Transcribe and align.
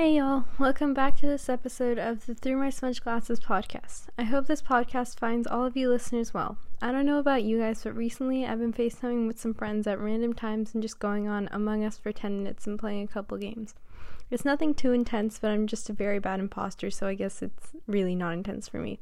Hey 0.00 0.16
y'all, 0.16 0.46
welcome 0.58 0.94
back 0.94 1.18
to 1.18 1.26
this 1.26 1.50
episode 1.50 1.98
of 1.98 2.24
the 2.24 2.34
Through 2.34 2.56
My 2.56 2.70
Smudge 2.70 3.02
Glasses 3.02 3.38
podcast. 3.38 4.04
I 4.16 4.22
hope 4.22 4.46
this 4.46 4.62
podcast 4.62 5.18
finds 5.18 5.46
all 5.46 5.66
of 5.66 5.76
you 5.76 5.90
listeners 5.90 6.32
well. 6.32 6.56
I 6.80 6.90
don't 6.90 7.04
know 7.04 7.18
about 7.18 7.42
you 7.42 7.58
guys, 7.58 7.84
but 7.84 7.94
recently 7.94 8.46
I've 8.46 8.60
been 8.60 8.72
FaceTiming 8.72 9.26
with 9.26 9.38
some 9.38 9.52
friends 9.52 9.86
at 9.86 10.00
random 10.00 10.32
times 10.32 10.72
and 10.72 10.82
just 10.82 11.00
going 11.00 11.28
on 11.28 11.50
Among 11.52 11.84
Us 11.84 11.98
for 11.98 12.12
10 12.12 12.38
minutes 12.38 12.66
and 12.66 12.78
playing 12.78 13.02
a 13.02 13.08
couple 13.08 13.36
games. 13.36 13.74
It's 14.30 14.42
nothing 14.42 14.72
too 14.72 14.92
intense, 14.92 15.38
but 15.38 15.50
I'm 15.50 15.66
just 15.66 15.90
a 15.90 15.92
very 15.92 16.18
bad 16.18 16.40
imposter, 16.40 16.90
so 16.90 17.06
I 17.06 17.12
guess 17.12 17.42
it's 17.42 17.72
really 17.86 18.14
not 18.14 18.32
intense 18.32 18.68
for 18.68 18.78
me. 18.78 19.00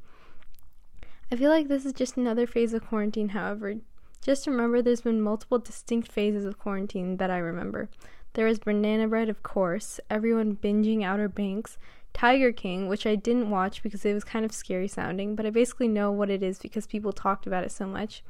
I 1.30 1.36
feel 1.36 1.52
like 1.52 1.68
this 1.68 1.86
is 1.86 1.92
just 1.92 2.16
another 2.16 2.44
phase 2.44 2.74
of 2.74 2.84
quarantine, 2.84 3.28
however. 3.28 3.76
Just 4.20 4.48
remember 4.48 4.82
there's 4.82 5.02
been 5.02 5.20
multiple 5.20 5.60
distinct 5.60 6.10
phases 6.10 6.44
of 6.44 6.58
quarantine 6.58 7.18
that 7.18 7.30
I 7.30 7.38
remember. 7.38 7.88
There 8.34 8.46
was 8.46 8.58
Banana 8.58 9.08
Bread, 9.08 9.28
of 9.28 9.42
course, 9.42 10.00
everyone 10.08 10.56
binging 10.56 11.02
Outer 11.04 11.28
Banks, 11.28 11.78
Tiger 12.12 12.52
King, 12.52 12.88
which 12.88 13.06
I 13.06 13.14
didn't 13.14 13.50
watch 13.50 13.82
because 13.82 14.04
it 14.04 14.14
was 14.14 14.24
kind 14.24 14.44
of 14.44 14.52
scary 14.52 14.88
sounding, 14.88 15.34
but 15.34 15.46
I 15.46 15.50
basically 15.50 15.88
know 15.88 16.10
what 16.10 16.30
it 16.30 16.42
is 16.42 16.58
because 16.58 16.86
people 16.86 17.12
talked 17.12 17.46
about 17.46 17.64
it 17.64 17.72
so 17.72 17.86
much. 17.86 18.22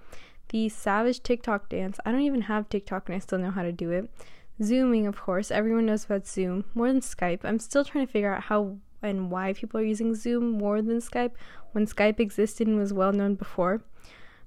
The 0.51 0.69
Savage 0.69 1.23
TikTok 1.23 1.69
dance, 1.69 1.99
I 2.07 2.13
don't 2.13 2.23
even 2.23 2.43
have 2.43 2.69
TikTok 2.69 3.09
and 3.09 3.17
I 3.17 3.19
still 3.19 3.39
know 3.39 3.51
how 3.51 3.63
to 3.63 3.73
do 3.73 3.91
it. 3.91 4.11
Zooming, 4.63 5.07
of 5.07 5.21
course, 5.21 5.51
everyone 5.51 5.87
knows 5.87 6.05
about 6.05 6.27
Zoom, 6.27 6.65
more 6.75 6.89
than 6.89 7.01
Skype. 7.01 7.41
I'm 7.45 7.59
still 7.59 7.85
trying 7.85 8.07
to 8.07 8.13
figure 8.13 8.35
out 8.35 8.45
how 8.45 8.79
and 9.03 9.31
why 9.31 9.53
people 9.53 9.79
are 9.79 9.85
using 9.85 10.15
Zoom 10.15 10.51
more 10.53 10.83
than 10.83 10.99
Skype 10.99 11.33
when 11.73 11.87
Skype 11.87 12.19
existed 12.19 12.67
and 12.67 12.79
was 12.79 12.93
well 12.93 13.13
known 13.13 13.35
before. 13.35 13.83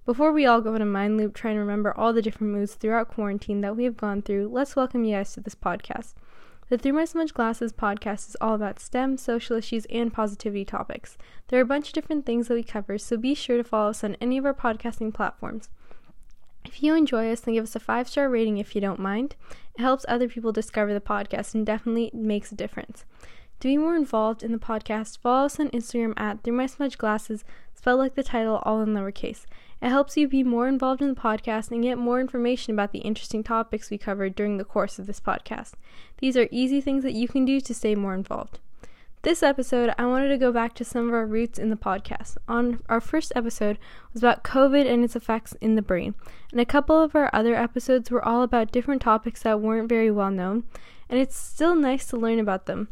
Before 0.03 0.31
we 0.31 0.47
all 0.47 0.61
go 0.61 0.73
in 0.73 0.81
a 0.81 0.85
mind 0.85 1.17
loop 1.17 1.35
trying 1.35 1.55
to 1.55 1.59
remember 1.59 1.95
all 1.95 2.11
the 2.11 2.23
different 2.23 2.51
moods 2.51 2.73
throughout 2.73 3.09
quarantine 3.09 3.61
that 3.61 3.77
we 3.77 3.83
have 3.83 3.97
gone 3.97 4.23
through, 4.23 4.49
let's 4.51 4.75
welcome 4.75 5.03
you 5.03 5.15
guys 5.15 5.31
to 5.33 5.41
this 5.41 5.53
podcast. 5.53 6.15
The 6.69 6.77
Through 6.79 6.93
My 6.93 7.05
Smudge 7.05 7.35
Glasses 7.35 7.71
podcast 7.71 8.29
is 8.29 8.35
all 8.41 8.55
about 8.55 8.79
STEM, 8.79 9.17
social 9.17 9.57
issues, 9.57 9.85
and 9.91 10.11
positivity 10.11 10.65
topics. 10.65 11.19
There 11.49 11.59
are 11.59 11.61
a 11.61 11.67
bunch 11.67 11.89
of 11.89 11.93
different 11.93 12.25
things 12.25 12.47
that 12.47 12.55
we 12.55 12.63
cover, 12.63 12.97
so 12.97 13.15
be 13.15 13.35
sure 13.35 13.57
to 13.57 13.63
follow 13.63 13.91
us 13.91 14.03
on 14.03 14.17
any 14.19 14.39
of 14.39 14.45
our 14.45 14.55
podcasting 14.55 15.13
platforms. 15.13 15.69
If 16.65 16.81
you 16.81 16.95
enjoy 16.95 17.31
us, 17.31 17.41
then 17.41 17.53
give 17.53 17.65
us 17.65 17.75
a 17.75 17.79
five 17.79 18.09
star 18.09 18.27
rating 18.27 18.57
if 18.57 18.73
you 18.73 18.81
don't 18.81 18.99
mind. 18.99 19.35
It 19.77 19.81
helps 19.81 20.03
other 20.07 20.27
people 20.27 20.51
discover 20.51 20.95
the 20.95 20.99
podcast 20.99 21.53
and 21.53 21.63
definitely 21.63 22.09
makes 22.11 22.51
a 22.51 22.55
difference. 22.55 23.05
To 23.59 23.67
be 23.67 23.77
more 23.77 23.95
involved 23.95 24.41
in 24.41 24.51
the 24.51 24.57
podcast, 24.57 25.19
follow 25.19 25.45
us 25.45 25.59
on 25.59 25.69
Instagram 25.69 26.13
at 26.17 26.41
Through 26.41 26.53
My 26.53 26.65
Smudge 26.65 26.97
Glasses, 26.97 27.43
spelled 27.75 27.99
like 27.99 28.15
the 28.15 28.23
title, 28.23 28.63
all 28.63 28.81
in 28.81 28.95
lowercase. 28.95 29.45
It 29.81 29.89
helps 29.89 30.15
you 30.15 30.27
be 30.27 30.43
more 30.43 30.67
involved 30.67 31.01
in 31.01 31.09
the 31.09 31.19
podcast 31.19 31.71
and 31.71 31.81
get 31.81 31.97
more 31.97 32.19
information 32.19 32.73
about 32.73 32.91
the 32.91 32.99
interesting 32.99 33.43
topics 33.43 33.89
we 33.89 33.97
covered 33.97 34.35
during 34.35 34.57
the 34.57 34.63
course 34.63 34.99
of 34.99 35.07
this 35.07 35.19
podcast. 35.19 35.71
These 36.19 36.37
are 36.37 36.47
easy 36.51 36.81
things 36.81 37.03
that 37.03 37.13
you 37.13 37.27
can 37.27 37.45
do 37.45 37.59
to 37.59 37.73
stay 37.73 37.95
more 37.95 38.13
involved. 38.13 38.59
This 39.23 39.41
episode, 39.43 39.93
I 39.97 40.05
wanted 40.05 40.29
to 40.29 40.37
go 40.37 40.51
back 40.51 40.73
to 40.75 40.85
some 40.85 41.07
of 41.07 41.13
our 41.13 41.25
roots 41.25 41.59
in 41.59 41.69
the 41.69 41.75
podcast. 41.75 42.37
On 42.47 42.81
our 42.89 43.01
first 43.01 43.31
episode 43.35 43.77
was 44.13 44.21
about 44.21 44.43
COVID 44.43 44.91
and 44.91 45.03
its 45.03 45.15
effects 45.15 45.53
in 45.61 45.75
the 45.75 45.81
brain, 45.81 46.15
and 46.51 46.59
a 46.59 46.65
couple 46.65 46.99
of 46.99 47.15
our 47.15 47.29
other 47.33 47.55
episodes 47.55 48.09
were 48.09 48.23
all 48.23 48.41
about 48.43 48.71
different 48.71 49.01
topics 49.01 49.43
that 49.43 49.61
weren't 49.61 49.89
very 49.89 50.09
well 50.09 50.31
known, 50.31 50.63
and 51.07 51.19
it's 51.19 51.37
still 51.37 51.75
nice 51.75 52.07
to 52.07 52.17
learn 52.17 52.39
about 52.39 52.65
them. 52.65 52.87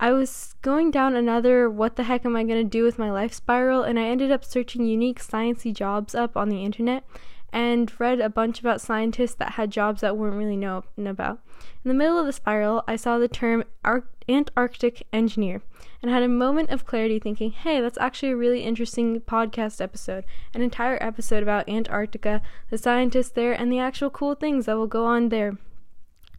I 0.00 0.12
was 0.12 0.54
going 0.62 0.92
down 0.92 1.16
another 1.16 1.68
what 1.68 1.96
the 1.96 2.04
heck 2.04 2.24
am 2.24 2.36
I 2.36 2.44
going 2.44 2.62
to 2.62 2.68
do 2.68 2.84
with 2.84 2.98
my 2.98 3.10
life 3.10 3.32
spiral, 3.32 3.82
and 3.82 3.98
I 3.98 4.04
ended 4.04 4.30
up 4.30 4.44
searching 4.44 4.84
unique 4.84 5.20
sciencey 5.20 5.74
jobs 5.74 6.14
up 6.14 6.36
on 6.36 6.48
the 6.48 6.64
internet 6.64 7.04
and 7.52 7.90
read 7.98 8.20
a 8.20 8.28
bunch 8.28 8.60
about 8.60 8.80
scientists 8.80 9.34
that 9.34 9.52
had 9.52 9.70
jobs 9.70 10.02
that 10.02 10.16
weren't 10.16 10.36
really 10.36 10.56
known 10.56 10.84
about. 10.98 11.40
In 11.84 11.88
the 11.88 11.94
middle 11.94 12.18
of 12.18 12.26
the 12.26 12.32
spiral, 12.32 12.84
I 12.86 12.94
saw 12.94 13.18
the 13.18 13.26
term 13.26 13.64
Ar- 13.84 14.04
Antarctic 14.28 15.04
engineer 15.12 15.62
and 16.00 16.10
had 16.10 16.22
a 16.22 16.28
moment 16.28 16.70
of 16.70 16.84
clarity 16.84 17.18
thinking, 17.18 17.50
hey, 17.50 17.80
that's 17.80 17.98
actually 17.98 18.30
a 18.30 18.36
really 18.36 18.62
interesting 18.62 19.20
podcast 19.22 19.80
episode. 19.80 20.24
An 20.54 20.62
entire 20.62 20.98
episode 21.00 21.42
about 21.42 21.68
Antarctica, 21.68 22.40
the 22.70 22.78
scientists 22.78 23.30
there, 23.30 23.52
and 23.52 23.72
the 23.72 23.80
actual 23.80 24.10
cool 24.10 24.34
things 24.34 24.66
that 24.66 24.76
will 24.76 24.86
go 24.86 25.06
on 25.06 25.30
there. 25.30 25.56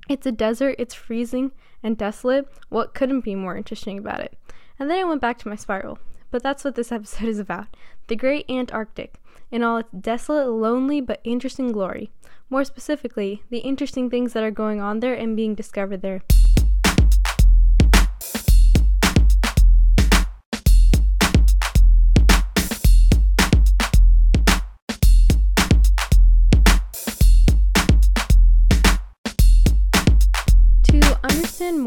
It's 0.07 0.27
a 0.27 0.31
desert, 0.31 0.75
it's 0.77 0.93
freezing 0.93 1.51
and 1.83 1.97
desolate. 1.97 2.47
What 2.69 2.93
couldn't 2.93 3.21
be 3.21 3.35
more 3.35 3.55
interesting 3.55 3.97
about 3.97 4.21
it? 4.21 4.37
And 4.77 4.89
then 4.89 4.99
I 4.99 5.03
went 5.03 5.21
back 5.21 5.37
to 5.39 5.49
my 5.49 5.55
spiral. 5.55 5.99
But 6.31 6.43
that's 6.43 6.63
what 6.63 6.75
this 6.75 6.91
episode 6.91 7.27
is 7.27 7.39
about 7.39 7.67
the 8.07 8.15
Great 8.15 8.49
Antarctic, 8.49 9.19
in 9.51 9.61
all 9.61 9.77
its 9.77 9.89
desolate, 9.91 10.49
lonely, 10.49 10.99
but 11.01 11.21
interesting 11.23 11.71
glory. 11.71 12.11
More 12.49 12.63
specifically, 12.63 13.43
the 13.51 13.59
interesting 13.59 14.09
things 14.09 14.33
that 14.33 14.43
are 14.43 14.51
going 14.51 14.81
on 14.81 14.99
there 14.99 15.13
and 15.13 15.35
being 15.35 15.53
discovered 15.53 16.01
there. 16.01 16.23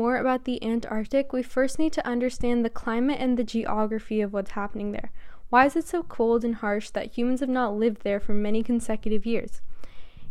More 0.03 0.17
about 0.17 0.47
the 0.47 0.61
Antarctic, 0.65 1.33
we 1.33 1.45
first 1.45 1.79
need 1.79 1.93
to 1.93 2.05
understand 2.05 2.65
the 2.65 2.71
climate 2.71 3.19
and 3.21 3.37
the 3.37 3.45
geography 3.45 4.21
of 4.21 4.33
what's 4.33 4.51
happening 4.51 4.91
there. 4.91 5.13
Why 5.49 5.67
is 5.67 5.77
it 5.77 5.87
so 5.87 6.03
cold 6.03 6.45
and 6.45 6.57
harsh 6.57 6.91
that 6.91 7.17
humans 7.17 7.39
have 7.39 7.49
not 7.49 7.77
lived 7.77 8.03
there 8.03 8.19
for 8.19 8.35
many 8.35 8.65
consecutive 8.65 9.25
years? 9.25 9.61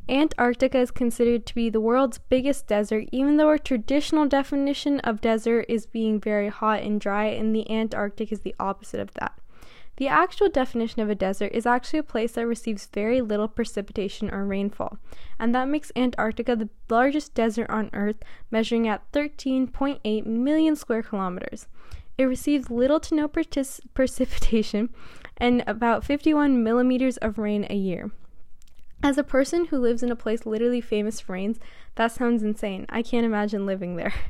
Antarctica 0.10 0.78
is 0.78 0.92
considered 0.92 1.46
to 1.46 1.56
be 1.56 1.70
the 1.70 1.80
world's 1.80 2.18
biggest 2.18 2.68
desert, 2.68 3.06
even 3.14 3.38
though 3.38 3.48
our 3.48 3.58
traditional 3.58 4.28
definition 4.28 5.00
of 5.06 5.22
desert 5.22 5.66
is 5.70 5.86
being 5.86 6.20
very 6.20 6.50
hot 6.50 6.82
and 6.82 7.00
dry, 7.00 7.28
and 7.28 7.56
the 7.56 7.72
Antarctic 7.72 8.34
is 8.34 8.42
the 8.42 8.56
opposite 8.60 9.00
of 9.00 9.14
that. 9.14 9.40
The 10.02 10.08
actual 10.08 10.50
definition 10.50 11.04
of 11.04 11.12
a 11.12 11.14
desert 11.14 11.52
is 11.54 11.68
actually 11.68 12.00
a 12.00 12.04
place 12.04 12.32
that 12.32 12.48
receives 12.48 12.88
very 12.88 13.22
little 13.22 13.48
precipitation 13.48 14.34
or 14.34 14.48
rainfall, 14.48 14.98
and 15.38 15.54
that 15.54 15.68
makes 15.68 15.92
Antarctica 15.96 16.56
the 16.56 16.70
largest 16.90 17.36
desert 17.36 17.70
on 17.70 17.92
Earth, 17.94 18.16
measuring 18.50 18.88
at 18.88 19.04
13.8 19.12 20.26
million 20.26 20.76
square 20.76 21.04
kilometers. 21.04 21.68
It 22.18 22.24
receives 22.24 22.72
little 22.72 23.00
to 23.00 23.14
no 23.14 23.28
partic- 23.28 23.82
precipitation 23.94 24.90
and 25.38 25.64
about 25.68 26.04
51 26.04 26.64
millimeters 26.64 27.18
of 27.18 27.38
rain 27.38 27.68
a 27.70 27.76
year. 27.76 28.10
As 29.04 29.20
a 29.20 29.24
person 29.24 29.66
who 29.66 29.78
lives 29.78 30.02
in 30.02 30.10
a 30.10 30.16
place 30.16 30.48
literally 30.48 30.82
famous 30.82 31.20
for 31.20 31.34
rains, 31.34 31.60
that 31.94 32.12
sounds 32.12 32.42
insane. 32.42 32.88
I 32.90 33.04
can't 33.04 33.24
imagine 33.24 33.68
living 33.68 33.98
there. 33.98 34.16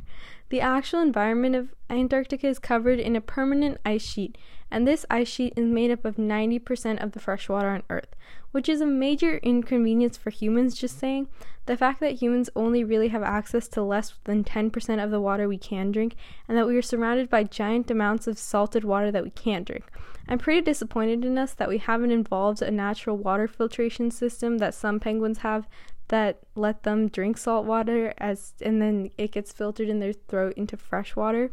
The 0.50 0.60
actual 0.60 1.00
environment 1.00 1.56
of 1.56 1.74
Antarctica 1.90 2.46
is 2.46 2.60
covered 2.60 3.00
in 3.00 3.16
a 3.16 3.22
permanent 3.22 3.78
ice 3.86 4.02
sheet, 4.02 4.38
and 4.72 4.88
this 4.88 5.06
ice 5.10 5.28
sheet 5.28 5.54
is 5.58 5.66
made 5.66 5.92
up 5.92 6.06
of 6.06 6.16
90% 6.16 7.04
of 7.04 7.12
the 7.12 7.20
fresh 7.20 7.50
water 7.50 7.70
on 7.70 7.84
Earth, 7.90 8.16
which 8.52 8.70
is 8.70 8.82
a 8.82 8.86
major 8.86 9.38
inconvenience 9.38 10.18
for 10.18 10.30
humans, 10.30 10.76
just 10.76 10.98
saying. 10.98 11.28
The 11.68 11.78
fact 11.78 12.00
that 12.00 12.22
humans 12.22 12.50
only 12.56 12.84
really 12.84 13.10
have 13.10 13.22
access 13.22 13.68
to 13.70 13.84
less 13.84 14.14
than 14.24 14.44
10% 14.44 15.04
of 15.04 15.12
the 15.12 15.22
water 15.22 15.48
we 15.48 15.58
can 15.58 15.92
drink, 15.92 16.16
and 16.48 16.58
that 16.58 16.66
we 16.66 16.78
are 16.78 16.82
surrounded 16.82 17.30
by 17.30 17.44
giant 17.44 17.92
amounts 17.92 18.26
of 18.26 18.40
salted 18.40 18.84
water 18.84 19.12
that 19.12 19.24
we 19.24 19.30
can't 19.30 19.68
drink. 19.68 19.84
I'm 20.28 20.40
pretty 20.40 20.62
disappointed 20.62 21.26
in 21.26 21.38
us 21.38 21.54
that 21.54 21.70
we 21.70 21.78
haven't 21.78 22.12
involved 22.12 22.62
a 22.62 22.72
natural 22.72 23.18
water 23.18 23.48
filtration 23.48 24.12
system 24.12 24.58
that 24.60 24.74
some 24.74 25.00
penguins 25.00 25.40
have 25.40 25.68
that 26.08 26.40
let 26.56 26.84
them 26.84 27.08
drink 27.08 27.38
salt 27.38 27.66
water 27.66 28.14
as 28.18 28.54
and 28.62 28.82
then 28.82 29.10
it 29.18 29.32
gets 29.32 29.52
filtered 29.52 29.88
in 29.88 30.00
their 30.00 30.14
throat 30.14 30.54
into 30.58 30.76
fresh 30.76 31.16
water 31.16 31.52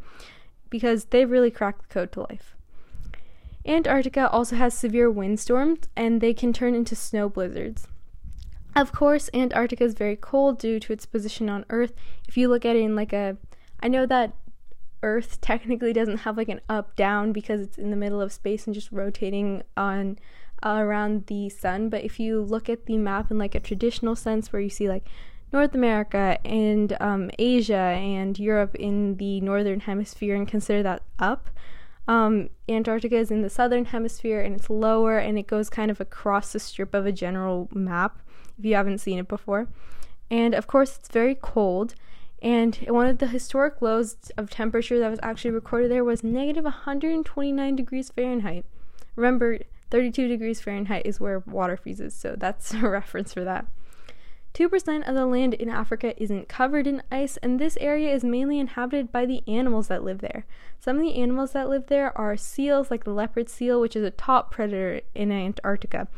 because 0.69 1.07
they 1.07 1.25
really 1.25 1.51
cracked 1.51 1.83
the 1.83 1.95
code 1.95 2.13
to 2.13 2.21
life. 2.21 2.57
Antarctica 3.69 4.31
also 4.31 4.57
has 4.57 4.73
severe 4.73 5.11
windstorms 5.11 5.81
and 5.95 6.21
they 6.21 6.33
can 6.33 6.53
turn 6.53 6.75
into 6.75 6.97
snow 6.97 7.29
blizzards. 7.29 7.87
Of 8.75 8.93
course, 8.93 9.29
Antarctica 9.35 9.85
is 9.85 9.95
very 9.95 10.17
cold 10.17 10.59
due 10.59 10.81
to 10.81 10.93
its 10.93 11.05
position 11.05 11.51
on 11.51 11.67
Earth. 11.69 11.93
If 12.27 12.37
you 12.37 12.49
look 12.49 12.65
at 12.65 12.77
it 12.77 12.83
in 12.83 12.97
like 12.97 13.13
a 13.13 13.37
I 13.81 13.89
know 13.89 14.07
that 14.07 14.33
Earth 15.03 15.41
technically 15.41 15.93
doesn't 15.93 16.19
have 16.19 16.37
like 16.37 16.49
an 16.49 16.61
up 16.69 16.97
down 16.97 17.33
because 17.33 17.61
it's 17.61 17.79
in 17.79 17.91
the 17.91 17.97
middle 17.97 18.21
of 18.21 18.33
space 18.33 18.67
and 18.67 18.75
just 18.75 18.91
rotating 18.91 19.63
on 19.77 20.19
uh, 20.65 20.79
around 20.79 21.27
the 21.27 21.49
sun, 21.49 21.89
but 21.89 22.03
if 22.03 22.19
you 22.19 22.41
look 22.41 22.69
at 22.69 22.87
the 22.87 22.97
map 22.97 23.31
in 23.31 23.39
like 23.39 23.55
a 23.55 23.61
traditional 23.61 24.17
sense 24.17 24.53
where 24.53 24.61
you 24.61 24.71
see 24.71 24.89
like 24.89 25.07
North 25.53 25.75
America 25.75 26.39
and 26.45 26.97
um, 27.01 27.31
Asia 27.39 27.75
and 27.75 28.39
Europe 28.39 28.75
in 28.75 29.17
the 29.19 29.41
northern 29.41 29.81
hemisphere 29.81 30.35
and 30.35 30.49
consider 30.49 30.83
that 30.83 31.03
up, 31.19 31.49
um, 32.09 32.49
Antarctica 32.69 33.17
is 33.17 33.31
in 33.31 33.43
the 33.43 33.51
southern 33.51 33.85
hemisphere 33.85 34.41
and 34.41 34.57
it's 34.57 34.71
lower 34.71 35.19
and 35.19 35.39
it 35.39 35.47
goes 35.47 35.69
kind 35.69 35.91
of 35.91 36.01
across 36.01 36.53
the 36.53 36.59
strip 36.59 36.95
of 36.95 37.05
a 37.05 37.13
general 37.13 37.69
map 37.73 38.19
if 38.59 38.65
you 38.65 38.75
haven't 38.75 38.99
seen 38.99 39.19
it 39.19 39.29
before. 39.29 39.69
And 40.31 40.55
of 40.55 40.67
course, 40.67 40.97
it's 40.97 41.11
very 41.11 41.35
cold. 41.35 41.95
And 42.41 42.77
one 42.89 43.07
of 43.07 43.19
the 43.19 43.27
historic 43.27 43.83
lows 43.83 44.17
of 44.37 44.49
temperature 44.49 44.99
that 44.99 45.11
was 45.11 45.21
actually 45.23 45.51
recorded 45.51 45.91
there 45.91 46.05
was 46.05 46.25
negative 46.25 46.65
129 46.65 47.77
degrees 47.77 48.11
Fahrenheit. 48.11 48.65
Remember, 49.15 49.59
32 49.91 50.29
degrees 50.29 50.61
Fahrenheit 50.61 51.05
is 51.05 51.21
where 51.21 51.41
water 51.41 51.77
freezes, 51.77 52.15
so 52.15 52.37
that's 52.37 52.73
a 52.75 52.89
reference 52.89 53.35
for 53.35 53.45
that. 53.45 53.67
2% 54.59 55.09
of 55.09 55.15
the 55.15 55.25
land 55.25 55.55
in 55.55 55.69
Africa 55.69 56.21
isn't 56.21 56.49
covered 56.49 56.89
in 56.89 57.01
ice, 57.13 57.37
and 57.37 57.61
this 57.61 57.79
area 57.81 58.13
is 58.13 58.25
mainly 58.25 58.59
inhabited 58.59 59.13
by 59.13 59.25
the 59.25 59.45
animals 59.47 59.87
that 59.87 60.03
live 60.03 60.19
there. 60.19 60.45
Some 60.81 60.97
of 60.97 61.03
the 61.03 61.15
animals 61.15 61.53
that 61.53 61.69
live 61.69 61.87
there 61.87 62.17
are 62.19 62.37
seals, 62.37 62.91
like 62.91 63.05
the 63.05 63.13
leopard 63.13 63.49
seal, 63.49 63.81
which 63.81 63.95
is 63.95 64.03
a 64.03 64.11
top 64.11 64.51
predator 64.51 65.03
in 65.15 65.31
Antarctica. 65.31 66.09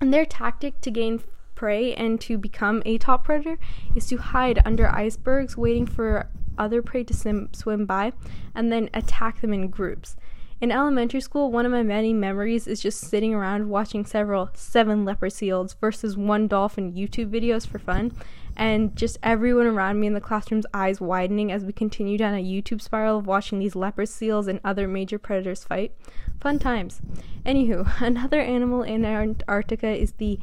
And 0.00 0.14
their 0.14 0.24
tactic 0.24 0.80
to 0.82 0.92
gain 0.92 1.24
prey 1.56 1.92
and 1.94 2.20
to 2.20 2.38
become 2.38 2.84
a 2.86 2.98
top 2.98 3.24
predator 3.24 3.58
is 3.96 4.06
to 4.06 4.18
hide 4.18 4.62
under 4.64 4.88
icebergs, 4.88 5.56
waiting 5.56 5.86
for 5.86 6.28
other 6.56 6.82
prey 6.82 7.02
to 7.02 7.48
swim, 7.52 7.84
by, 7.84 8.12
and 8.54 8.70
then 8.70 8.90
attack 8.94 9.40
them 9.40 9.52
in 9.52 9.70
groups. 9.70 10.14
In 10.58 10.72
elementary 10.72 11.20
school, 11.20 11.52
one 11.52 11.66
of 11.66 11.72
my 11.72 11.82
many 11.82 12.14
memories 12.14 12.66
is 12.66 12.80
just 12.80 12.98
sitting 12.98 13.34
around 13.34 13.68
watching 13.68 14.06
several 14.06 14.48
seven 14.54 15.04
leopard 15.04 15.34
seals 15.34 15.74
versus 15.74 16.16
one 16.16 16.48
dolphin 16.48 16.94
YouTube 16.94 17.30
videos 17.30 17.66
for 17.66 17.78
fun, 17.78 18.12
and 18.56 18.96
just 18.96 19.18
everyone 19.22 19.66
around 19.66 20.00
me 20.00 20.06
in 20.06 20.14
the 20.14 20.20
classroom's 20.20 20.64
eyes 20.72 20.98
widening 20.98 21.52
as 21.52 21.66
we 21.66 21.74
continue 21.74 22.16
down 22.16 22.32
a 22.32 22.42
YouTube 22.42 22.80
spiral 22.80 23.18
of 23.18 23.26
watching 23.26 23.58
these 23.58 23.76
leopard 23.76 24.08
seals 24.08 24.46
and 24.46 24.58
other 24.64 24.88
major 24.88 25.18
predators 25.18 25.62
fight. 25.62 25.92
Fun 26.40 26.58
times. 26.58 27.02
Anywho, 27.44 27.86
another 28.00 28.40
animal 28.40 28.82
in 28.82 29.04
Antarctica 29.04 29.90
is 29.90 30.12
the 30.12 30.40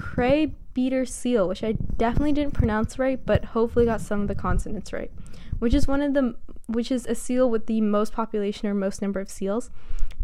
cray 0.00 0.54
beater 0.74 1.04
seal, 1.04 1.48
which 1.48 1.64
I 1.64 1.72
definitely 1.72 2.34
didn't 2.34 2.54
pronounce 2.54 3.00
right, 3.00 3.18
but 3.26 3.46
hopefully 3.46 3.84
got 3.84 4.00
some 4.00 4.20
of 4.20 4.28
the 4.28 4.36
consonants 4.36 4.92
right 4.92 5.10
which 5.58 5.74
is 5.74 5.86
one 5.86 6.02
of 6.02 6.14
the 6.14 6.34
which 6.66 6.90
is 6.90 7.06
a 7.06 7.14
seal 7.14 7.48
with 7.48 7.66
the 7.66 7.80
most 7.80 8.12
population 8.12 8.68
or 8.68 8.74
most 8.74 9.00
number 9.00 9.20
of 9.20 9.30
seals, 9.30 9.70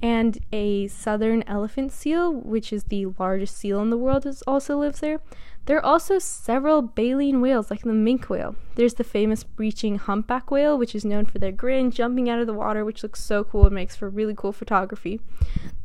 and 0.02 0.38
a 0.52 0.88
southern 0.88 1.44
elephant 1.44 1.92
seal, 1.92 2.32
which 2.32 2.72
is 2.72 2.84
the 2.84 3.06
largest 3.18 3.56
seal 3.56 3.80
in 3.80 3.90
the 3.90 3.96
world, 3.96 4.26
is 4.26 4.42
also 4.42 4.78
lives 4.78 5.00
there. 5.00 5.20
There 5.66 5.76
are 5.76 5.84
also 5.84 6.18
several 6.18 6.82
baleen 6.82 7.40
whales, 7.40 7.70
like 7.70 7.82
the 7.82 7.90
minke 7.90 8.28
whale. 8.28 8.56
There's 8.74 8.94
the 8.94 9.04
famous 9.04 9.44
breaching 9.44 9.98
humpback 9.98 10.50
whale, 10.50 10.76
which 10.76 10.96
is 10.96 11.04
known 11.04 11.24
for 11.26 11.38
their 11.38 11.52
grin 11.52 11.92
jumping 11.92 12.28
out 12.28 12.40
of 12.40 12.48
the 12.48 12.52
water, 12.52 12.84
which 12.84 13.04
looks 13.04 13.22
so 13.22 13.44
cool 13.44 13.66
and 13.66 13.74
makes 13.74 13.94
for 13.94 14.10
really 14.10 14.34
cool 14.34 14.52
photography. 14.52 15.20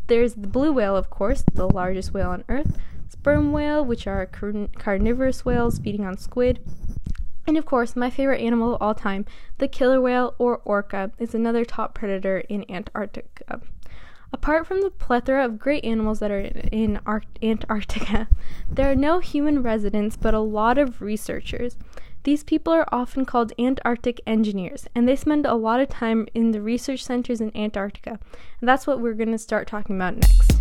There's 0.07 0.33
the 0.33 0.47
blue 0.47 0.71
whale, 0.71 0.95
of 0.95 1.11
course, 1.11 1.43
the 1.53 1.67
largest 1.67 2.11
whale 2.11 2.29
on 2.29 2.43
Earth. 2.49 2.79
Sperm 3.09 3.51
whale, 3.51 3.85
which 3.85 4.07
are 4.07 4.25
carnivorous 4.25 5.45
whales 5.45 5.77
feeding 5.77 6.05
on 6.05 6.17
squid. 6.17 6.59
And 7.47 7.57
of 7.57 7.65
course, 7.65 7.95
my 7.95 8.09
favorite 8.09 8.41
animal 8.41 8.75
of 8.75 8.81
all 8.81 8.93
time, 8.93 9.25
the 9.57 9.69
killer 9.69 10.01
whale 10.01 10.35
or 10.37 10.57
orca, 10.65 11.11
is 11.17 11.33
another 11.33 11.63
top 11.63 11.95
predator 11.95 12.39
in 12.49 12.69
Antarctica. 12.69 13.61
Apart 14.33 14.67
from 14.67 14.81
the 14.81 14.89
plethora 14.89 15.45
of 15.45 15.57
great 15.57 15.85
animals 15.85 16.19
that 16.19 16.29
are 16.29 16.41
in 16.41 16.99
Ar- 17.05 17.23
Antarctica, 17.41 18.27
there 18.69 18.91
are 18.91 18.95
no 18.95 19.19
human 19.19 19.63
residents 19.63 20.17
but 20.17 20.33
a 20.33 20.39
lot 20.39 20.77
of 20.77 21.01
researchers. 21.01 21.77
These 22.23 22.43
people 22.43 22.73
are 22.73 22.89
often 22.91 23.23
called 23.23 23.53
Antarctic 23.57 24.19
engineers, 24.27 24.85
and 24.93 25.07
they 25.07 25.15
spend 25.15 25.45
a 25.45 25.55
lot 25.55 25.79
of 25.79 25.87
time 25.87 26.27
in 26.33 26.51
the 26.51 26.61
research 26.61 27.01
centers 27.01 27.39
in 27.39 27.55
Antarctica. 27.55 28.19
And 28.59 28.67
that's 28.67 28.85
what 28.85 28.99
we're 28.99 29.13
going 29.13 29.31
to 29.31 29.37
start 29.37 29.65
talking 29.65 29.95
about 29.95 30.17
next. 30.17 30.56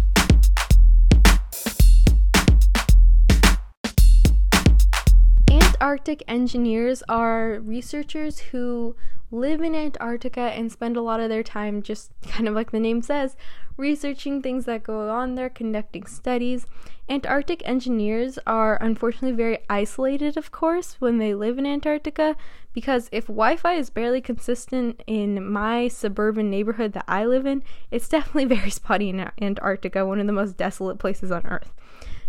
Antarctic 5.87 6.25
engineers 6.27 7.05
are 7.09 7.61
researchers 7.61 8.41
who 8.41 8.97
live 9.31 9.61
in 9.61 9.73
Antarctica 9.73 10.41
and 10.41 10.73
spend 10.73 10.97
a 10.97 11.01
lot 11.01 11.21
of 11.21 11.29
their 11.29 11.45
time, 11.45 11.81
just 11.81 12.11
kind 12.27 12.49
of 12.49 12.57
like 12.57 12.73
the 12.73 12.81
name 12.81 13.03
says, 13.03 13.37
researching 13.77 14.43
things 14.43 14.65
that 14.65 14.83
go 14.83 15.09
on 15.09 15.37
there, 15.37 15.49
conducting 15.49 16.05
studies. 16.05 16.67
Antarctic 17.09 17.63
engineers 17.65 18.37
are 18.49 18.83
unfortunately 18.83 19.31
very 19.31 19.59
isolated, 19.71 20.37
of 20.37 20.51
course, 20.51 20.97
when 20.99 21.19
they 21.19 21.35
live 21.35 21.57
in 21.57 21.67
Antarctica, 21.67 22.35
because 22.73 23.09
if 23.13 23.29
Wi 23.29 23.55
Fi 23.55 23.75
is 23.75 23.89
barely 23.89 24.21
consistent 24.21 25.05
in 25.07 25.49
my 25.49 25.87
suburban 25.87 26.51
neighborhood 26.51 26.95
that 26.95 27.05
I 27.07 27.27
live 27.27 27.47
in, 27.47 27.63
it's 27.93 28.09
definitely 28.17 28.57
very 28.57 28.71
spotty 28.71 29.11
in 29.11 29.31
Antarctica, 29.41 30.05
one 30.05 30.19
of 30.19 30.27
the 30.27 30.33
most 30.33 30.57
desolate 30.57 30.99
places 30.99 31.31
on 31.31 31.47
Earth. 31.47 31.73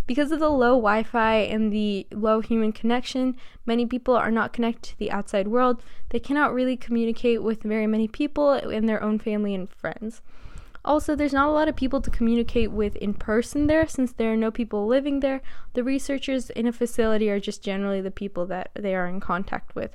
Because 0.08 0.32
of 0.32 0.40
the 0.40 0.50
low 0.50 0.76
Wi 0.76 1.04
Fi 1.04 1.36
and 1.36 1.72
the 1.72 2.08
low 2.12 2.40
human 2.40 2.72
connection, 2.72 3.36
many 3.66 3.86
people 3.86 4.16
are 4.16 4.32
not 4.32 4.54
connected 4.54 4.84
to 4.84 4.98
the 4.98 5.12
outside 5.12 5.50
world. 5.50 5.84
They 6.10 6.20
cannot 6.20 6.54
really 6.54 6.78
communicate 6.78 7.44
with 7.44 7.62
very 7.62 7.88
many 7.88 8.08
people 8.08 8.52
and 8.52 8.88
their 8.88 9.04
own 9.04 9.20
family 9.20 9.54
and 9.54 9.70
friends. 9.70 10.22
Also, 10.86 11.14
there's 11.14 11.34
not 11.34 11.50
a 11.50 11.52
lot 11.52 11.68
of 11.68 11.76
people 11.76 12.00
to 12.00 12.10
communicate 12.10 12.72
with 12.72 12.96
in 12.96 13.14
person 13.14 13.68
there 13.68 13.86
since 13.86 14.14
there 14.14 14.32
are 14.32 14.38
no 14.38 14.50
people 14.50 14.88
living 14.88 15.20
there. 15.20 15.42
The 15.74 15.84
researchers 15.84 16.50
in 16.52 16.66
a 16.66 16.72
facility 16.72 17.30
are 17.30 17.42
just 17.42 17.62
generally 17.62 18.00
the 18.00 18.10
people 18.10 18.46
that 18.46 18.72
they 18.74 18.96
are 18.96 19.08
in 19.08 19.20
contact 19.20 19.76
with. 19.76 19.92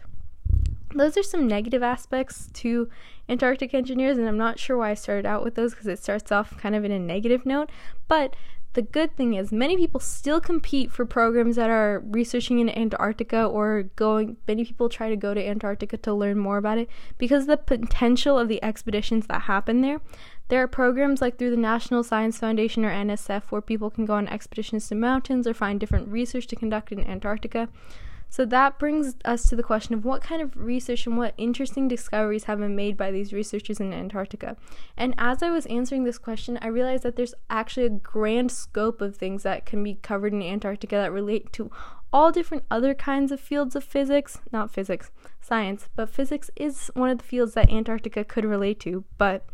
Those 0.95 1.17
are 1.17 1.23
some 1.23 1.49
negative 1.49 1.83
aspects 1.83 2.51
to 2.53 2.91
Antarctic 3.27 3.73
engineers, 3.73 4.19
and 4.19 4.29
I'm 4.29 4.37
not 4.37 4.59
sure 4.59 4.77
why 4.77 4.91
I 4.91 4.95
started 4.95 5.25
out 5.25 5.43
with 5.43 5.55
those 5.55 5.73
because 5.73 5.87
it 5.87 5.99
starts 5.99 6.31
off 6.31 6.59
kind 6.59 6.75
of 6.75 6.85
in 6.85 6.93
a 6.93 6.99
negative 6.99 7.47
note. 7.47 7.71
But 8.09 8.37
the 8.75 8.83
good 8.83 9.15
thing 9.17 9.35
is 9.35 9.53
many 9.53 9.77
people 9.77 10.01
still 10.01 10.41
compete 10.41 10.91
for 10.91 11.05
programs 11.05 11.57
that 11.57 11.69
are 11.69 12.03
researching 12.07 12.59
in 12.59 12.71
Antarctica 12.71 13.45
or 13.45 13.85
going 13.97 14.37
many 14.49 14.65
people 14.65 14.89
try 14.89 15.09
to 15.09 15.17
go 15.17 15.35
to 15.35 15.47
Antarctica 15.47 15.97
to 15.99 16.15
learn 16.15 16.39
more 16.39 16.57
about 16.57 16.79
it 16.79 16.89
because 17.19 17.47
the 17.47 17.57
potential 17.57 18.39
of 18.39 18.49
the 18.49 18.63
expeditions 18.63 19.27
that 19.27 19.43
happen 19.43 19.81
there. 19.83 20.01
There 20.49 20.63
are 20.63 20.69
programs 20.69 21.21
like 21.21 21.39
through 21.39 21.51
the 21.51 21.57
National 21.57 22.03
Science 22.03 22.39
Foundation 22.39 22.85
or 22.85 22.91
NSF 22.91 23.45
where 23.51 23.63
people 23.63 23.91
can 23.91 24.05
go 24.05 24.15
on 24.15 24.29
expeditions 24.29 24.89
to 24.89 24.95
mountains 24.95 25.47
or 25.47 25.55
find 25.55 25.79
different 25.79 26.09
research 26.09 26.47
to 26.49 26.57
conduct 26.57 26.93
in 26.93 27.01
Antarctica. 27.01 27.69
So 28.33 28.47
that 28.47 28.79
brings 28.79 29.17
us 29.27 29.47
to 29.51 29.57
the 29.57 29.63
question 29.63 29.95
of 29.95 30.07
what 30.07 30.23
kind 30.23 30.41
of 30.41 30.57
research 30.57 31.07
and 31.07 31.19
what 31.19 31.35
interesting 31.37 31.87
discoveries 31.87 32.45
have 32.45 32.61
been 32.61 32.75
made 32.75 32.97
by 32.97 33.11
these 33.11 33.35
researchers 33.35 33.79
in 33.79 33.93
Antarctica. 33.93 34.57
And 34.97 35.15
as 35.19 35.43
I 35.43 35.51
was 35.51 35.67
answering 35.67 36.05
this 36.05 36.17
question, 36.17 36.59
I 36.63 36.69
realized 36.69 37.03
that 37.03 37.17
there's 37.17 37.35
actually 37.51 37.85
a 37.85 37.91
grand 37.91 38.51
scope 38.51 39.03
of 39.03 39.17
things 39.17 39.43
that 39.43 39.67
can 39.67 39.85
be 39.85 39.97
covered 39.97 40.33
in 40.33 40.43
Antarctica 40.43 40.97
that 40.97 41.13
relate 41.13 41.53
to 41.53 41.71
all 42.11 42.33
different 42.33 42.65
other 42.71 42.95
kinds 42.95 43.33
of 43.33 43.39
fields 43.39 43.77
of 43.77 43.85
physics, 43.85 44.41
not 44.51 44.71
physics, 44.71 45.11
science, 45.43 45.91
but 45.95 46.09
physics 46.09 46.51
is 46.57 46.91
one 46.95 47.11
of 47.11 47.19
the 47.19 47.25
fields 47.25 47.53
that 47.53 47.71
Antarctica 47.71 48.25
could 48.25 48.47
relate 48.47 48.81
to, 48.81 49.05
but 49.19 49.45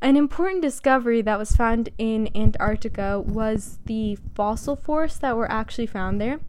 an 0.00 0.16
important 0.16 0.62
discovery 0.62 1.22
that 1.22 1.38
was 1.38 1.52
found 1.52 1.90
in 1.96 2.28
Antarctica 2.34 3.20
was 3.20 3.78
the 3.84 4.18
fossil 4.34 4.74
forests 4.74 5.20
that 5.20 5.36
were 5.36 5.48
actually 5.48 5.86
found 5.86 6.20
there 6.20 6.40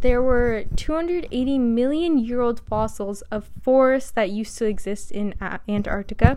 there 0.00 0.22
were 0.22 0.64
280 0.76 1.58
million 1.58 2.18
year 2.18 2.40
old 2.40 2.60
fossils 2.60 3.22
of 3.30 3.50
forests 3.62 4.10
that 4.12 4.30
used 4.30 4.56
to 4.58 4.66
exist 4.66 5.10
in 5.10 5.34
Antarctica. 5.68 6.36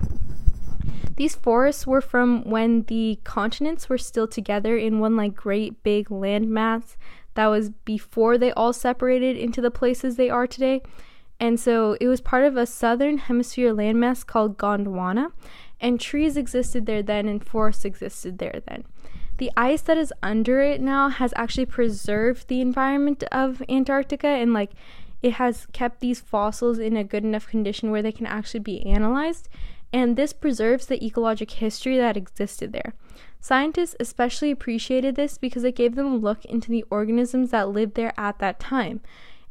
These 1.17 1.35
forests 1.35 1.85
were 1.85 2.01
from 2.01 2.43
when 2.43 2.83
the 2.83 3.19
continents 3.23 3.89
were 3.89 3.97
still 3.97 4.27
together 4.27 4.77
in 4.77 4.99
one 4.99 5.15
like 5.15 5.35
great 5.35 5.83
big 5.83 6.09
landmass 6.09 6.95
that 7.35 7.47
was 7.47 7.69
before 7.69 8.37
they 8.37 8.51
all 8.53 8.73
separated 8.73 9.37
into 9.37 9.61
the 9.61 9.71
places 9.71 10.15
they 10.15 10.29
are 10.29 10.47
today. 10.47 10.81
And 11.39 11.59
so 11.59 11.97
it 11.99 12.07
was 12.07 12.21
part 12.21 12.43
of 12.43 12.57
a 12.57 12.65
southern 12.65 13.17
hemisphere 13.17 13.73
landmass 13.73 14.25
called 14.25 14.57
Gondwana, 14.57 15.31
and 15.79 15.99
trees 15.99 16.37
existed 16.37 16.85
there 16.85 17.01
then 17.01 17.27
and 17.27 17.43
forests 17.43 17.85
existed 17.85 18.37
there 18.37 18.61
then. 18.67 18.83
The 19.41 19.51
ice 19.57 19.81
that 19.81 19.97
is 19.97 20.13
under 20.21 20.61
it 20.61 20.81
now 20.81 21.09
has 21.09 21.33
actually 21.35 21.65
preserved 21.65 22.47
the 22.47 22.61
environment 22.61 23.23
of 23.31 23.63
Antarctica 23.67 24.27
and 24.27 24.53
like 24.53 24.69
it 25.23 25.33
has 25.33 25.65
kept 25.73 25.99
these 25.99 26.19
fossils 26.19 26.77
in 26.77 26.95
a 26.95 27.03
good 27.03 27.23
enough 27.23 27.47
condition 27.47 27.89
where 27.89 28.03
they 28.03 28.11
can 28.11 28.27
actually 28.27 28.59
be 28.59 28.85
analyzed 28.85 29.49
and 29.91 30.15
this 30.15 30.31
preserves 30.31 30.85
the 30.85 30.99
ecologic 30.99 31.49
history 31.53 31.97
that 31.97 32.15
existed 32.15 32.71
there. 32.71 32.93
Scientists 33.39 33.95
especially 33.99 34.51
appreciated 34.51 35.15
this 35.15 35.39
because 35.39 35.63
it 35.63 35.75
gave 35.75 35.95
them 35.95 36.05
a 36.05 36.17
look 36.17 36.45
into 36.45 36.69
the 36.69 36.85
organisms 36.91 37.49
that 37.49 37.69
lived 37.69 37.95
there 37.95 38.13
at 38.17 38.37
that 38.37 38.59
time. 38.59 39.01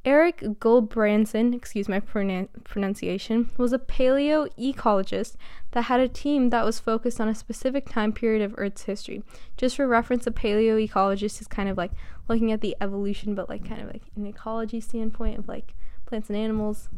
Erik 0.02 0.40
Gulbranson, 0.59 1.54
excuse 1.54 1.87
my 1.87 2.00
pronunciation, 2.00 3.50
was 3.59 3.73
a 3.75 3.78
paleoecologist 3.78 5.35
that 5.73 5.83
had 5.83 6.00
a 6.00 6.09
team 6.09 6.49
that 6.50 6.64
was 6.64 6.80
focused 6.80 7.21
on 7.21 7.28
a 7.28 7.35
specific 7.35 7.88
time 7.90 8.12
period 8.12 8.42
of 8.42 8.54
Earth's 8.57 8.85
history. 8.85 9.23
Just 9.59 9.76
for 9.76 9.87
reference, 9.87 10.26
a 10.26 10.30
paleoecologist 10.30 11.42
is 11.42 11.47
kind 11.47 11.69
of 11.69 11.76
like 11.76 11.92
looking 12.28 12.50
at 12.50 12.62
the 12.62 12.75
evolution, 12.80 13.35
but 13.35 13.50
like 13.50 13.69
kind 13.69 13.83
of 13.83 13.88
like 13.88 14.04
an 14.16 14.25
ecology 14.25 14.80
standpoint 14.80 15.38
of 15.38 15.49
like 15.49 15.75
plants 16.07 16.30
and 16.30 16.38
animals. 16.38 16.88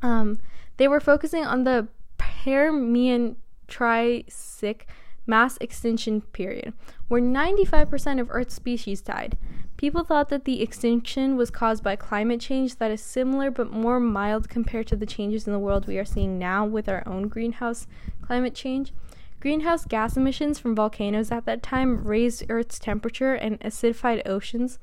Um, 0.00 0.38
they 0.78 0.88
were 0.88 1.00
focusing 1.00 1.44
on 1.44 1.64
the 1.64 1.88
Permian 2.16 3.36
Triassic 3.66 4.88
mass 5.26 5.58
extinction 5.60 6.22
period, 6.22 6.72
where 7.08 7.20
95% 7.20 8.18
of 8.18 8.30
Earth's 8.30 8.54
species 8.54 9.02
died. 9.02 9.36
People 9.78 10.02
thought 10.02 10.28
that 10.30 10.44
the 10.44 10.60
extinction 10.60 11.36
was 11.36 11.52
caused 11.52 11.84
by 11.84 11.94
climate 11.94 12.40
change 12.40 12.76
that 12.76 12.90
is 12.90 13.00
similar 13.00 13.48
but 13.48 13.70
more 13.70 14.00
mild 14.00 14.48
compared 14.48 14.88
to 14.88 14.96
the 14.96 15.06
changes 15.06 15.46
in 15.46 15.52
the 15.52 15.58
world 15.60 15.86
we 15.86 15.98
are 15.98 16.04
seeing 16.04 16.36
now 16.36 16.66
with 16.66 16.88
our 16.88 17.04
own 17.06 17.28
greenhouse 17.28 17.86
climate 18.20 18.56
change. 18.56 18.92
Greenhouse 19.38 19.84
gas 19.84 20.16
emissions 20.16 20.58
from 20.58 20.74
volcanoes 20.74 21.30
at 21.30 21.44
that 21.44 21.62
time 21.62 22.02
raised 22.02 22.44
Earth's 22.48 22.80
temperature 22.80 23.34
and 23.34 23.60
acidified 23.60 24.20
oceans. 24.26 24.80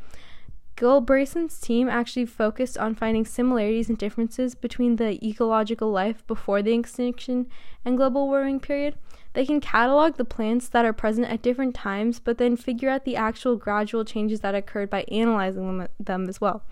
Gulbranson's 0.75 1.59
team 1.61 1.87
actually 1.87 2.25
focused 2.25 2.77
on 2.77 2.95
finding 2.95 3.25
similarities 3.25 3.87
and 3.87 3.97
differences 3.97 4.55
between 4.55 4.97
the 4.97 5.25
ecological 5.25 5.89
life 5.89 6.25
before 6.27 6.61
the 6.61 6.73
extinction 6.73 7.47
and 7.85 7.95
global 7.95 8.27
warming 8.27 8.59
period. 8.59 8.95
They 9.33 9.45
can 9.45 9.61
catalog 9.61 10.15
the 10.15 10.25
plants 10.25 10.67
that 10.69 10.83
are 10.85 10.93
present 10.93 11.27
at 11.27 11.41
different 11.41 11.75
times, 11.75 12.19
but 12.19 12.37
then 12.37 12.57
figure 12.57 12.89
out 12.89 13.05
the 13.05 13.15
actual 13.15 13.55
gradual 13.55 14.03
changes 14.03 14.41
that 14.41 14.55
occurred 14.55 14.89
by 14.89 15.03
analyzing 15.03 15.77
them, 15.77 15.87
them 15.99 16.27
as 16.27 16.41
well. 16.41 16.63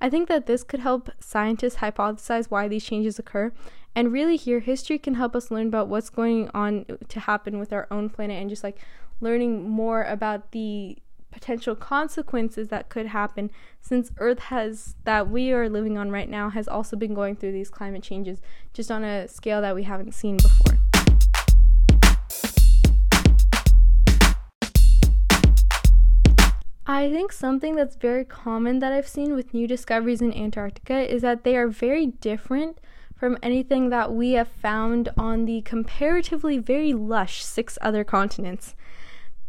I 0.00 0.08
think 0.08 0.28
that 0.28 0.46
this 0.46 0.62
could 0.62 0.80
help 0.80 1.10
scientists 1.20 1.76
hypothesize 1.76 2.50
why 2.50 2.68
these 2.68 2.84
changes 2.84 3.18
occur, 3.18 3.52
and 3.94 4.12
really 4.12 4.36
here, 4.36 4.60
history 4.60 4.98
can 4.98 5.14
help 5.14 5.34
us 5.34 5.50
learn 5.50 5.66
about 5.66 5.88
what's 5.88 6.10
going 6.10 6.48
on 6.54 6.86
to 7.08 7.20
happen 7.20 7.58
with 7.58 7.72
our 7.72 7.86
own 7.90 8.08
planet 8.08 8.40
and 8.40 8.48
just 8.48 8.64
like 8.64 8.78
learning 9.20 9.68
more 9.68 10.04
about 10.04 10.52
the 10.52 10.96
potential 11.30 11.74
consequences 11.74 12.68
that 12.68 12.88
could 12.88 13.06
happen 13.06 13.50
since 13.80 14.10
earth 14.18 14.38
has 14.38 14.94
that 15.04 15.30
we 15.30 15.52
are 15.52 15.68
living 15.68 15.96
on 15.96 16.10
right 16.10 16.28
now 16.28 16.50
has 16.50 16.68
also 16.68 16.96
been 16.96 17.14
going 17.14 17.36
through 17.36 17.52
these 17.52 17.70
climate 17.70 18.02
changes 18.02 18.40
just 18.72 18.90
on 18.90 19.04
a 19.04 19.28
scale 19.28 19.60
that 19.60 19.74
we 19.74 19.84
haven't 19.84 20.12
seen 20.12 20.36
before 20.36 20.78
I 26.86 27.08
think 27.08 27.30
something 27.32 27.76
that's 27.76 27.94
very 27.94 28.24
common 28.24 28.80
that 28.80 28.92
I've 28.92 29.06
seen 29.06 29.36
with 29.36 29.54
new 29.54 29.68
discoveries 29.68 30.20
in 30.20 30.34
Antarctica 30.34 31.00
is 31.10 31.22
that 31.22 31.44
they 31.44 31.56
are 31.56 31.68
very 31.68 32.06
different 32.06 32.78
from 33.16 33.38
anything 33.42 33.90
that 33.90 34.12
we 34.12 34.32
have 34.32 34.48
found 34.48 35.08
on 35.16 35.44
the 35.44 35.60
comparatively 35.62 36.58
very 36.58 36.92
lush 36.92 37.44
six 37.44 37.78
other 37.80 38.02
continents. 38.02 38.74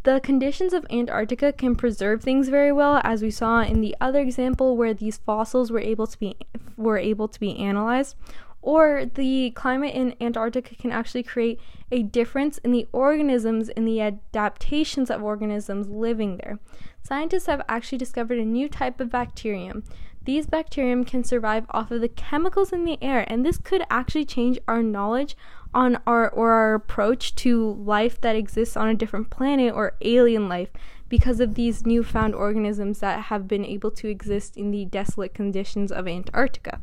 The 0.04 0.20
conditions 0.20 0.72
of 0.72 0.84
Antarctica 0.90 1.52
can 1.52 1.76
preserve 1.76 2.22
things 2.22 2.48
very 2.48 2.72
well, 2.72 3.00
as 3.04 3.22
we 3.22 3.30
saw 3.30 3.62
in 3.62 3.80
the 3.80 3.94
other 4.00 4.18
example 4.18 4.76
where 4.76 4.94
these 4.94 5.18
fossils 5.18 5.70
were 5.70 5.80
able 5.80 6.08
to 6.08 6.18
be 6.18 6.36
were 6.76 6.98
able 6.98 7.28
to 7.28 7.38
be 7.38 7.56
analyzed. 7.56 8.16
Or 8.62 9.04
the 9.06 9.50
climate 9.50 9.94
in 9.94 10.14
Antarctica 10.20 10.74
can 10.74 10.90
actually 10.90 11.22
create 11.22 11.60
a 11.90 12.02
difference 12.02 12.58
in 12.58 12.72
the 12.72 12.88
organisms 12.92 13.68
and 13.68 13.86
the 13.86 14.00
adaptations 14.00 15.10
of 15.10 15.22
organisms 15.22 15.88
living 15.88 16.36
there. 16.36 16.58
Scientists 17.02 17.46
have 17.46 17.62
actually 17.68 17.98
discovered 17.98 18.38
a 18.38 18.44
new 18.44 18.68
type 18.68 19.00
of 19.00 19.10
bacterium. 19.10 19.84
These 20.24 20.46
bacterium 20.46 21.04
can 21.04 21.24
survive 21.24 21.66
off 21.70 21.90
of 21.90 22.00
the 22.00 22.08
chemicals 22.08 22.72
in 22.72 22.84
the 22.84 23.02
air, 23.02 23.24
and 23.26 23.44
this 23.44 23.58
could 23.58 23.82
actually 23.90 24.24
change 24.24 24.58
our 24.68 24.82
knowledge 24.82 25.36
on 25.74 25.98
our 26.06 26.28
or 26.30 26.52
our 26.52 26.74
approach 26.74 27.34
to 27.36 27.72
life 27.74 28.20
that 28.20 28.36
exists 28.36 28.76
on 28.76 28.88
a 28.88 28.94
different 28.94 29.30
planet 29.30 29.74
or 29.74 29.94
alien 30.02 30.48
life 30.48 30.70
because 31.08 31.40
of 31.40 31.54
these 31.54 31.84
newfound 31.84 32.34
organisms 32.34 33.00
that 33.00 33.24
have 33.24 33.46
been 33.46 33.64
able 33.64 33.90
to 33.90 34.08
exist 34.08 34.56
in 34.56 34.70
the 34.70 34.84
desolate 34.86 35.34
conditions 35.34 35.92
of 35.92 36.08
Antarctica. 36.08 36.80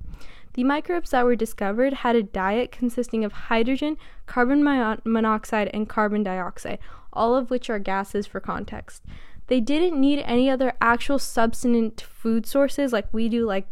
The 0.53 0.63
microbes 0.63 1.11
that 1.11 1.25
were 1.25 1.35
discovered 1.35 1.93
had 1.93 2.15
a 2.15 2.23
diet 2.23 2.71
consisting 2.71 3.23
of 3.23 3.31
hydrogen, 3.31 3.97
carbon 4.25 4.63
monoxide, 4.63 5.69
and 5.73 5.87
carbon 5.87 6.23
dioxide, 6.23 6.79
all 7.13 7.35
of 7.35 7.49
which 7.49 7.69
are 7.69 7.79
gases 7.79 8.27
for 8.27 8.39
context. 8.39 9.03
They 9.47 9.59
didn't 9.59 9.99
need 9.99 10.19
any 10.19 10.49
other 10.49 10.73
actual 10.79 11.17
substantive 11.17 12.07
food 12.07 12.45
sources 12.45 12.93
like 12.93 13.11
we 13.11 13.29
do, 13.29 13.45
like 13.45 13.67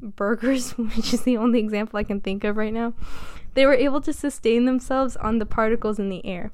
burgers, 0.00 0.72
which 0.78 1.12
is 1.12 1.22
the 1.22 1.36
only 1.36 1.58
example 1.58 1.98
I 1.98 2.04
can 2.04 2.20
think 2.20 2.44
of 2.44 2.56
right 2.56 2.72
now. 2.72 2.94
They 3.54 3.66
were 3.66 3.74
able 3.74 4.00
to 4.02 4.12
sustain 4.12 4.64
themselves 4.64 5.16
on 5.16 5.38
the 5.38 5.46
particles 5.46 5.98
in 5.98 6.08
the 6.08 6.24
air. 6.24 6.52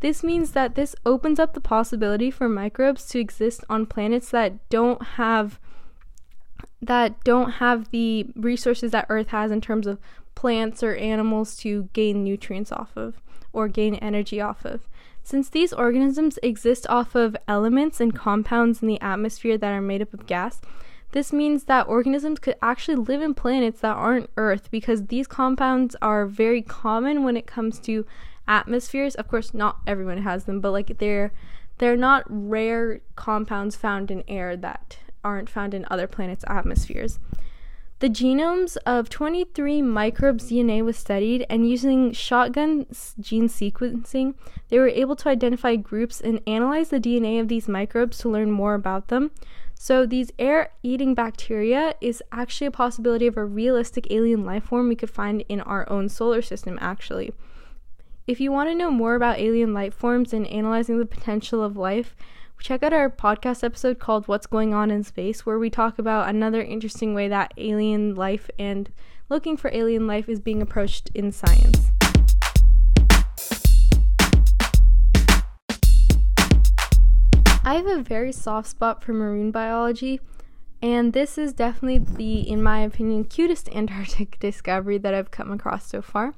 This 0.00 0.22
means 0.22 0.52
that 0.52 0.74
this 0.74 0.94
opens 1.04 1.38
up 1.38 1.54
the 1.54 1.60
possibility 1.60 2.30
for 2.30 2.48
microbes 2.48 3.06
to 3.08 3.18
exist 3.18 3.64
on 3.68 3.86
planets 3.86 4.30
that 4.30 4.68
don't 4.68 5.02
have 5.02 5.58
that 6.82 7.24
don't 7.24 7.52
have 7.52 7.90
the 7.90 8.26
resources 8.36 8.92
that 8.92 9.06
Earth 9.08 9.28
has 9.28 9.50
in 9.50 9.60
terms 9.60 9.86
of 9.86 9.98
plants 10.34 10.82
or 10.82 10.94
animals 10.94 11.56
to 11.56 11.88
gain 11.94 12.22
nutrients 12.22 12.70
off 12.70 12.92
of 12.96 13.20
or 13.52 13.68
gain 13.68 13.94
energy 13.96 14.40
off 14.40 14.64
of. 14.64 14.86
Since 15.22 15.48
these 15.48 15.72
organisms 15.72 16.38
exist 16.42 16.86
off 16.88 17.14
of 17.14 17.36
elements 17.48 18.00
and 18.00 18.14
compounds 18.14 18.82
in 18.82 18.88
the 18.88 19.00
atmosphere 19.00 19.58
that 19.58 19.72
are 19.72 19.80
made 19.80 20.02
up 20.02 20.14
of 20.14 20.26
gas, 20.26 20.60
this 21.16 21.32
means 21.32 21.64
that 21.64 21.88
organisms 21.88 22.38
could 22.38 22.56
actually 22.60 22.94
live 22.94 23.22
in 23.22 23.32
planets 23.32 23.80
that 23.80 23.96
aren't 23.96 24.28
Earth 24.36 24.70
because 24.70 25.06
these 25.06 25.26
compounds 25.26 25.96
are 26.02 26.26
very 26.26 26.60
common 26.60 27.24
when 27.24 27.38
it 27.38 27.46
comes 27.46 27.78
to 27.80 28.04
atmospheres. 28.46 29.14
Of 29.14 29.26
course, 29.26 29.54
not 29.54 29.78
everyone 29.86 30.18
has 30.18 30.44
them, 30.44 30.60
but 30.60 30.72
like 30.72 30.98
they're 30.98 31.32
they're 31.78 31.96
not 31.96 32.24
rare 32.28 33.00
compounds 33.14 33.76
found 33.76 34.10
in 34.10 34.24
air 34.28 34.58
that 34.58 34.98
aren't 35.24 35.48
found 35.48 35.72
in 35.72 35.86
other 35.90 36.06
planets' 36.06 36.44
atmospheres. 36.48 37.18
The 38.00 38.10
genomes 38.10 38.76
of 38.84 39.08
23 39.08 39.80
microbes' 39.80 40.50
DNA 40.50 40.84
was 40.84 40.98
studied, 40.98 41.46
and 41.48 41.66
using 41.66 42.12
shotgun 42.12 42.84
gene 43.18 43.48
sequencing, 43.48 44.34
they 44.68 44.78
were 44.78 44.88
able 44.88 45.16
to 45.16 45.30
identify 45.30 45.76
groups 45.76 46.20
and 46.20 46.42
analyze 46.46 46.90
the 46.90 47.00
DNA 47.00 47.40
of 47.40 47.48
these 47.48 47.68
microbes 47.68 48.18
to 48.18 48.28
learn 48.28 48.50
more 48.50 48.74
about 48.74 49.08
them. 49.08 49.30
So, 49.78 50.06
these 50.06 50.32
air 50.38 50.70
eating 50.82 51.14
bacteria 51.14 51.94
is 52.00 52.22
actually 52.32 52.66
a 52.66 52.72
possibility 52.72 53.26
of 53.26 53.36
a 53.36 53.44
realistic 53.44 54.10
alien 54.10 54.44
life 54.44 54.64
form 54.64 54.88
we 54.88 54.96
could 54.96 55.10
find 55.10 55.44
in 55.48 55.60
our 55.60 55.88
own 55.90 56.08
solar 56.08 56.42
system, 56.42 56.78
actually. 56.80 57.32
If 58.26 58.40
you 58.40 58.50
want 58.50 58.70
to 58.70 58.74
know 58.74 58.90
more 58.90 59.14
about 59.14 59.38
alien 59.38 59.74
life 59.74 59.94
forms 59.94 60.32
and 60.32 60.46
analyzing 60.48 60.98
the 60.98 61.06
potential 61.06 61.62
of 61.62 61.76
life, 61.76 62.16
check 62.58 62.82
out 62.82 62.92
our 62.92 63.10
podcast 63.10 63.62
episode 63.62 63.98
called 63.98 64.26
What's 64.26 64.46
Going 64.46 64.74
On 64.74 64.90
in 64.90 65.04
Space, 65.04 65.44
where 65.44 65.58
we 65.58 65.70
talk 65.70 65.98
about 65.98 66.28
another 66.28 66.62
interesting 66.62 67.14
way 67.14 67.28
that 67.28 67.54
alien 67.56 68.14
life 68.14 68.50
and 68.58 68.90
looking 69.28 69.56
for 69.56 69.70
alien 69.72 70.06
life 70.06 70.28
is 70.28 70.40
being 70.40 70.62
approached 70.62 71.10
in 71.14 71.30
science. 71.30 71.90
I 77.66 77.74
have 77.74 77.86
a 77.88 78.00
very 78.00 78.30
soft 78.30 78.68
spot 78.68 79.02
for 79.02 79.12
marine 79.12 79.50
biology, 79.50 80.20
and 80.80 81.12
this 81.12 81.36
is 81.36 81.52
definitely 81.52 81.98
the, 81.98 82.48
in 82.48 82.62
my 82.62 82.78
opinion, 82.78 83.24
cutest 83.24 83.68
Antarctic 83.74 84.38
discovery 84.40 84.98
that 84.98 85.12
I've 85.12 85.32
come 85.32 85.50
across 85.50 85.84
so 85.84 86.00
far. 86.00 86.34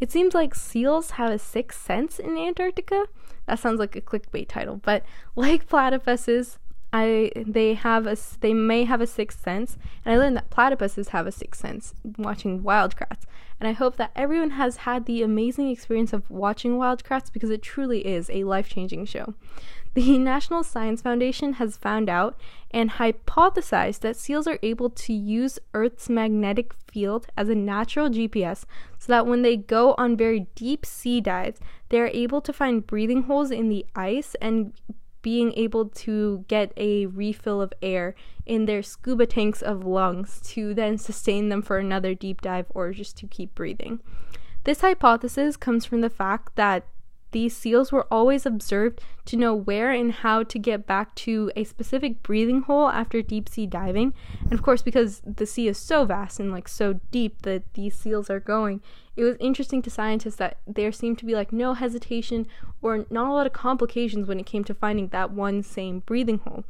It 0.00 0.12
seems 0.12 0.34
like 0.34 0.54
seals 0.54 1.12
have 1.12 1.30
a 1.32 1.38
sixth 1.38 1.82
sense 1.82 2.18
in 2.18 2.36
Antarctica. 2.36 3.06
That 3.46 3.58
sounds 3.58 3.78
like 3.78 3.96
a 3.96 4.02
clickbait 4.02 4.48
title, 4.48 4.76
but 4.76 5.02
like 5.34 5.66
platypuses, 5.66 6.58
I 6.92 7.30
they 7.34 7.74
have 7.74 8.06
a 8.06 8.16
they 8.40 8.54
may 8.54 8.84
have 8.84 9.00
a 9.00 9.06
sixth 9.06 9.42
sense, 9.42 9.76
and 10.04 10.14
I 10.14 10.18
learned 10.18 10.36
that 10.36 10.50
platypuses 10.50 11.08
have 11.08 11.26
a 11.26 11.32
sixth 11.32 11.60
sense 11.60 11.94
watching 12.16 12.62
Wild 12.62 12.96
Kratts. 12.96 13.24
And 13.58 13.68
I 13.68 13.72
hope 13.72 13.96
that 13.96 14.12
everyone 14.14 14.50
has 14.50 14.78
had 14.78 15.06
the 15.06 15.22
amazing 15.22 15.70
experience 15.70 16.12
of 16.12 16.30
watching 16.30 16.76
Wild 16.76 17.02
Kratts 17.02 17.32
because 17.32 17.50
it 17.50 17.62
truly 17.62 18.06
is 18.06 18.28
a 18.30 18.44
life 18.44 18.68
changing 18.68 19.06
show. 19.06 19.34
The 19.94 20.18
National 20.32 20.62
Science 20.62 21.00
Foundation 21.00 21.54
has 21.54 21.78
found 21.78 22.10
out 22.10 22.38
and 22.70 22.90
hypothesized 22.90 24.00
that 24.00 24.16
seals 24.16 24.46
are 24.46 24.58
able 24.62 24.90
to 24.90 25.12
use 25.14 25.58
Earth's 25.72 26.10
magnetic 26.10 26.74
field 26.74 27.28
as 27.34 27.48
a 27.48 27.54
natural 27.54 28.10
GPS 28.10 28.64
so 28.98 29.06
that 29.12 29.26
when 29.26 29.40
they 29.40 29.56
go 29.56 29.94
on 29.96 30.14
very 30.14 30.48
deep 30.54 30.84
sea 30.84 31.22
dives, 31.22 31.58
they 31.88 31.98
are 31.98 32.10
able 32.12 32.42
to 32.42 32.52
find 32.52 32.86
breathing 32.86 33.22
holes 33.22 33.50
in 33.50 33.70
the 33.70 33.86
ice 33.94 34.36
and 34.42 34.74
being 35.26 35.52
able 35.54 35.86
to 35.88 36.44
get 36.46 36.72
a 36.76 37.04
refill 37.06 37.60
of 37.60 37.72
air 37.82 38.14
in 38.46 38.66
their 38.66 38.80
scuba 38.80 39.26
tanks 39.26 39.60
of 39.60 39.84
lungs 39.84 40.40
to 40.40 40.72
then 40.72 40.96
sustain 40.96 41.48
them 41.48 41.60
for 41.60 41.78
another 41.78 42.14
deep 42.14 42.40
dive 42.40 42.66
or 42.70 42.92
just 42.92 43.16
to 43.16 43.26
keep 43.26 43.52
breathing. 43.52 43.98
This 44.62 44.82
hypothesis 44.82 45.56
comes 45.56 45.84
from 45.84 46.00
the 46.00 46.08
fact 46.08 46.54
that 46.54 46.86
these 47.36 47.54
seals 47.54 47.92
were 47.92 48.06
always 48.10 48.46
observed 48.46 48.98
to 49.26 49.36
know 49.36 49.54
where 49.54 49.90
and 49.90 50.10
how 50.10 50.42
to 50.42 50.58
get 50.58 50.86
back 50.86 51.14
to 51.14 51.52
a 51.54 51.64
specific 51.64 52.22
breathing 52.22 52.62
hole 52.62 52.88
after 52.88 53.20
deep 53.20 53.46
sea 53.46 53.66
diving. 53.66 54.14
And 54.40 54.54
of 54.54 54.62
course, 54.62 54.80
because 54.80 55.20
the 55.26 55.44
sea 55.44 55.68
is 55.68 55.76
so 55.76 56.06
vast 56.06 56.40
and 56.40 56.50
like 56.50 56.66
so 56.66 56.98
deep 57.10 57.42
that 57.42 57.74
these 57.74 57.94
seals 57.94 58.30
are 58.30 58.40
going, 58.40 58.80
it 59.16 59.22
was 59.22 59.36
interesting 59.38 59.82
to 59.82 59.90
scientists 59.90 60.36
that 60.36 60.56
there 60.66 60.90
seemed 60.90 61.18
to 61.18 61.26
be 61.26 61.34
like 61.34 61.52
no 61.52 61.74
hesitation 61.74 62.46
or 62.80 63.04
not 63.10 63.28
a 63.28 63.34
lot 63.34 63.46
of 63.46 63.52
complications 63.52 64.26
when 64.26 64.40
it 64.40 64.46
came 64.46 64.64
to 64.64 64.72
finding 64.72 65.08
that 65.08 65.30
one 65.30 65.62
same 65.62 65.98
breathing 66.00 66.38
hole. 66.38 66.64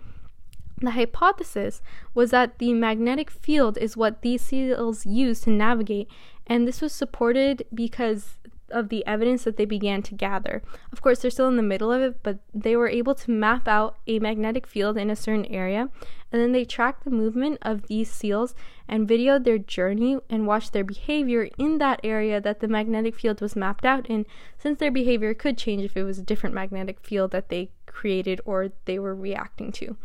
The 0.79 0.91
hypothesis 0.91 1.81
was 2.13 2.33
that 2.33 2.59
the 2.59 2.75
magnetic 2.75 3.31
field 3.31 3.79
is 3.79 3.97
what 3.97 4.23
these 4.23 4.43
seals 4.43 5.07
use 5.07 5.43
to 5.43 5.51
navigate, 5.51 6.09
and 6.45 6.67
this 6.67 6.81
was 6.81 6.93
supported 6.93 7.65
because 7.73 8.39
of 8.71 8.89
the 8.89 9.07
evidence 9.07 9.45
that 9.45 9.57
they 9.57 9.65
began 9.65 10.03
to 10.03 10.15
gather. 10.15 10.63
Of 10.93 11.01
course, 11.01 11.21
they're 11.21 11.31
still 11.31 11.49
in 11.49 11.57
the 11.57 11.63
middle 11.63 11.93
of 11.93 12.03
it, 12.03 12.23
but 12.23 12.39
they 12.55 12.77
were 12.77 12.89
able 12.89 13.15
to 13.15 13.31
map 13.31 13.69
out 13.69 13.97
a 14.07 14.19
magnetic 14.19 14.67
field 14.67 14.97
in 14.97 15.11
a 15.11 15.17
certain 15.17 15.47
area, 15.47 15.89
and 16.33 16.43
then 16.43 16.53
they 16.53 16.65
tracked 16.65 17.05
the 17.05 17.11
movement 17.11 17.59
of 17.63 17.87
these 17.87 18.11
seals 18.11 18.55
and 18.89 19.09
videoed 19.09 19.45
their 19.45 19.59
journey 19.59 20.19
and 20.29 20.47
watched 20.47 20.73
their 20.73 20.85
behavior 20.85 21.49
in 21.59 21.79
that 21.79 22.01
area 22.03 22.41
that 22.41 22.61
the 22.61 22.69
magnetic 22.69 23.15
field 23.15 23.41
was 23.41 23.57
mapped 23.57 23.85
out 23.85 24.07
in, 24.07 24.27
since 24.59 24.79
their 24.79 24.91
behavior 24.91 25.35
could 25.35 25.57
change 25.57 25.85
if 25.85 25.97
it 25.97 26.03
was 26.03 26.19
a 26.19 26.23
different 26.23 26.55
magnetic 26.55 27.01
field 27.01 27.31
that 27.31 27.49
they 27.49 27.71
created 27.87 28.41
or 28.45 28.73
they 28.85 28.99
were 28.99 29.15
reacting 29.15 29.73
to. 29.73 29.97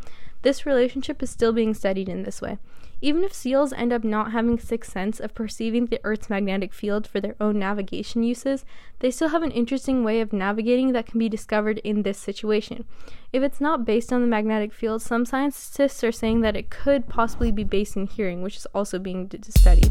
This 0.42 0.66
relationship 0.66 1.22
is 1.22 1.30
still 1.30 1.52
being 1.52 1.72
studied 1.72 2.08
in 2.08 2.24
this 2.24 2.42
way. 2.42 2.58
Even 3.00 3.24
if 3.24 3.32
seals 3.32 3.72
end 3.72 3.92
up 3.92 4.04
not 4.04 4.30
having 4.30 4.60
sixth 4.60 4.92
sense 4.92 5.18
of 5.18 5.34
perceiving 5.34 5.86
the 5.86 6.00
Earth's 6.04 6.30
magnetic 6.30 6.72
field 6.72 7.04
for 7.04 7.20
their 7.20 7.34
own 7.40 7.58
navigation 7.58 8.22
uses, 8.22 8.64
they 9.00 9.10
still 9.10 9.30
have 9.30 9.42
an 9.42 9.50
interesting 9.50 10.04
way 10.04 10.20
of 10.20 10.32
navigating 10.32 10.92
that 10.92 11.06
can 11.06 11.18
be 11.18 11.28
discovered 11.28 11.78
in 11.78 12.02
this 12.02 12.18
situation. 12.18 12.84
If 13.32 13.42
it's 13.42 13.60
not 13.60 13.84
based 13.84 14.12
on 14.12 14.20
the 14.20 14.28
magnetic 14.28 14.72
field, 14.72 15.02
some 15.02 15.24
scientists 15.24 16.04
are 16.04 16.12
saying 16.12 16.42
that 16.42 16.56
it 16.56 16.70
could 16.70 17.08
possibly 17.08 17.50
be 17.50 17.64
based 17.64 17.96
in 17.96 18.06
hearing, 18.06 18.40
which 18.40 18.56
is 18.56 18.66
also 18.66 19.00
being 19.00 19.28
studied. 19.48 19.90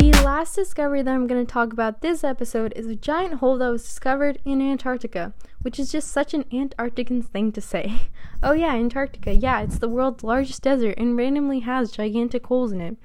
The 0.00 0.22
last 0.24 0.54
discovery 0.54 1.02
that 1.02 1.14
I'm 1.14 1.26
going 1.26 1.44
to 1.44 1.52
talk 1.52 1.74
about 1.74 2.00
this 2.00 2.24
episode 2.24 2.72
is 2.74 2.86
a 2.86 2.96
giant 2.96 3.34
hole 3.34 3.58
that 3.58 3.68
was 3.68 3.84
discovered 3.84 4.38
in 4.46 4.62
Antarctica, 4.62 5.34
which 5.60 5.78
is 5.78 5.92
just 5.92 6.10
such 6.10 6.32
an 6.32 6.44
Antarctican 6.44 7.22
thing 7.22 7.52
to 7.52 7.60
say. 7.60 8.08
Oh, 8.42 8.52
yeah, 8.52 8.72
Antarctica. 8.72 9.34
Yeah, 9.34 9.60
it's 9.60 9.78
the 9.78 9.90
world's 9.90 10.24
largest 10.24 10.62
desert 10.62 10.94
and 10.96 11.18
randomly 11.18 11.60
has 11.60 11.92
gigantic 11.92 12.46
holes 12.46 12.72
in 12.72 12.80
it. 12.80 12.96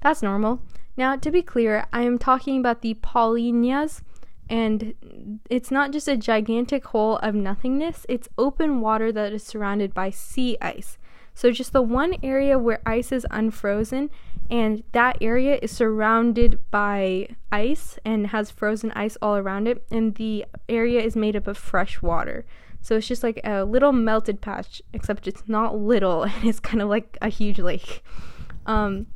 That's 0.00 0.22
normal. 0.22 0.62
Now, 0.96 1.16
to 1.16 1.30
be 1.30 1.42
clear, 1.42 1.84
I 1.92 2.04
am 2.04 2.18
talking 2.18 2.58
about 2.58 2.80
the 2.80 2.94
Polynyas, 2.94 4.00
and 4.48 4.94
it's 5.50 5.70
not 5.70 5.90
just 5.90 6.08
a 6.08 6.16
gigantic 6.16 6.86
hole 6.86 7.18
of 7.18 7.34
nothingness, 7.34 8.06
it's 8.08 8.30
open 8.38 8.80
water 8.80 9.12
that 9.12 9.34
is 9.34 9.42
surrounded 9.42 9.92
by 9.92 10.08
sea 10.08 10.56
ice. 10.62 10.96
So, 11.38 11.52
just 11.52 11.72
the 11.72 11.82
one 11.82 12.16
area 12.20 12.58
where 12.58 12.80
ice 12.84 13.12
is 13.12 13.24
unfrozen 13.30 14.10
and 14.50 14.82
that 14.90 15.18
area 15.20 15.56
is 15.62 15.70
surrounded 15.70 16.58
by 16.72 17.28
ice 17.52 17.96
and 18.04 18.26
has 18.26 18.50
frozen 18.50 18.90
ice 18.96 19.16
all 19.22 19.36
around 19.36 19.68
it 19.68 19.86
and 19.88 20.16
the 20.16 20.46
area 20.68 21.00
is 21.00 21.14
made 21.14 21.36
up 21.36 21.46
of 21.46 21.56
fresh 21.56 22.02
water. 22.02 22.44
So 22.80 22.96
it's 22.96 23.06
just 23.06 23.22
like 23.22 23.40
a 23.44 23.62
little 23.62 23.92
melted 23.92 24.40
patch 24.40 24.82
except 24.92 25.28
it's 25.28 25.44
not 25.46 25.78
little 25.78 26.22
and 26.24 26.44
it's 26.44 26.58
kind 26.58 26.82
of 26.82 26.88
like 26.88 27.16
a 27.22 27.28
huge 27.28 27.60
lake. 27.60 28.02
Um, 28.66 29.06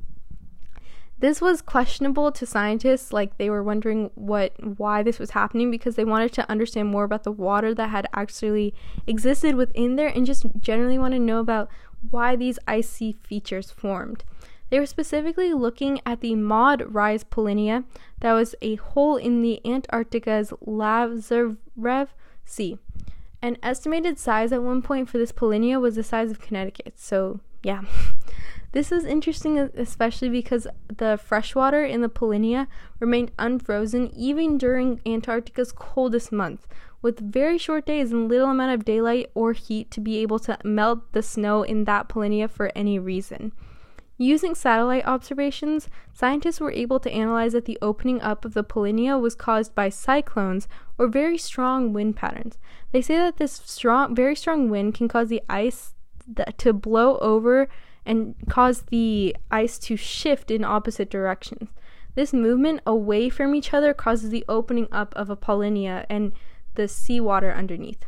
this 1.18 1.40
was 1.40 1.60
questionable 1.60 2.30
to 2.30 2.46
scientists 2.46 3.12
like 3.12 3.36
they 3.36 3.50
were 3.50 3.64
wondering 3.64 4.10
what 4.14 4.52
why 4.78 5.02
this 5.02 5.18
was 5.18 5.30
happening 5.30 5.72
because 5.72 5.96
they 5.96 6.04
wanted 6.04 6.32
to 6.34 6.48
understand 6.48 6.88
more 6.88 7.04
about 7.04 7.24
the 7.24 7.32
water 7.32 7.74
that 7.74 7.90
had 7.90 8.08
actually 8.12 8.74
existed 9.08 9.56
within 9.56 9.96
there 9.96 10.08
and 10.08 10.26
just 10.26 10.46
generally 10.60 10.98
want 10.98 11.14
to 11.14 11.20
know 11.20 11.38
about 11.38 11.68
why 12.10 12.36
these 12.36 12.58
icy 12.66 13.12
features 13.22 13.70
formed 13.70 14.24
they 14.72 14.80
were 14.80 14.86
specifically 14.86 15.52
looking 15.52 16.00
at 16.06 16.22
the 16.22 16.34
Maud 16.34 16.94
Rise 16.94 17.24
Polynya, 17.24 17.84
that 18.20 18.32
was 18.32 18.54
a 18.62 18.76
hole 18.76 19.16
in 19.16 19.42
the 19.42 19.60
Antarctica's 19.66 20.50
Lazarev 20.66 22.08
Sea. 22.46 22.78
An 23.42 23.58
estimated 23.62 24.18
size 24.18 24.50
at 24.50 24.62
one 24.62 24.80
point 24.80 25.10
for 25.10 25.18
this 25.18 25.30
Polynya 25.30 25.78
was 25.78 25.96
the 25.96 26.02
size 26.02 26.30
of 26.30 26.40
Connecticut. 26.40 26.98
So, 26.98 27.40
yeah. 27.62 27.82
This 28.72 28.90
is 28.90 29.04
interesting, 29.04 29.58
especially 29.58 30.30
because 30.30 30.66
the 30.88 31.20
freshwater 31.22 31.84
in 31.84 32.00
the 32.00 32.08
Polynya 32.08 32.68
remained 33.00 33.32
unfrozen 33.38 34.10
even 34.16 34.56
during 34.56 35.02
Antarctica's 35.04 35.72
coldest 35.72 36.32
month, 36.32 36.66
with 37.02 37.18
very 37.18 37.58
short 37.58 37.84
days 37.84 38.12
and 38.12 38.28
little 38.28 38.50
amount 38.50 38.72
of 38.72 38.84
daylight 38.84 39.30
or 39.34 39.52
heat 39.52 39.90
to 39.90 40.00
be 40.00 40.18
able 40.18 40.38
to 40.38 40.56
melt 40.64 41.12
the 41.12 41.22
snow 41.22 41.62
in 41.62 41.84
that 41.84 42.08
Polynya 42.08 42.48
for 42.48 42.70
any 42.74 42.98
reason. 42.98 43.52
Using 44.18 44.54
satellite 44.54 45.04
observations, 45.04 45.88
scientists 46.12 46.60
were 46.60 46.70
able 46.70 47.00
to 47.00 47.10
analyze 47.10 47.54
that 47.54 47.64
the 47.64 47.78
opening 47.82 48.20
up 48.22 48.44
of 48.44 48.54
the 48.54 48.62
Polynya 48.62 49.20
was 49.20 49.34
caused 49.34 49.74
by 49.74 49.88
cyclones 49.88 50.68
or 50.96 51.08
very 51.08 51.36
strong 51.36 51.92
wind 51.92 52.14
patterns. 52.14 52.56
They 52.92 53.02
say 53.02 53.16
that 53.16 53.38
this 53.38 53.52
strong, 53.52 54.14
very 54.14 54.36
strong 54.36 54.70
wind 54.70 54.94
can 54.94 55.08
cause 55.08 55.28
the 55.28 55.42
ice 55.48 55.94
to 56.58 56.72
blow 56.72 57.18
over 57.18 57.68
and 58.06 58.36
cause 58.48 58.82
the 58.82 59.36
ice 59.50 59.78
to 59.80 59.96
shift 59.96 60.52
in 60.52 60.62
opposite 60.62 61.10
directions. 61.10 61.70
This 62.14 62.32
movement 62.32 62.80
away 62.86 63.28
from 63.28 63.54
each 63.54 63.72
other 63.72 63.94
causes 63.94 64.30
the 64.30 64.44
opening 64.48 64.86
up 64.92 65.14
of 65.16 65.30
a 65.30 65.36
Polynya 65.36 66.04
and 66.10 66.32
the 66.74 66.88
seawater 66.88 67.52
underneath. 67.52 68.04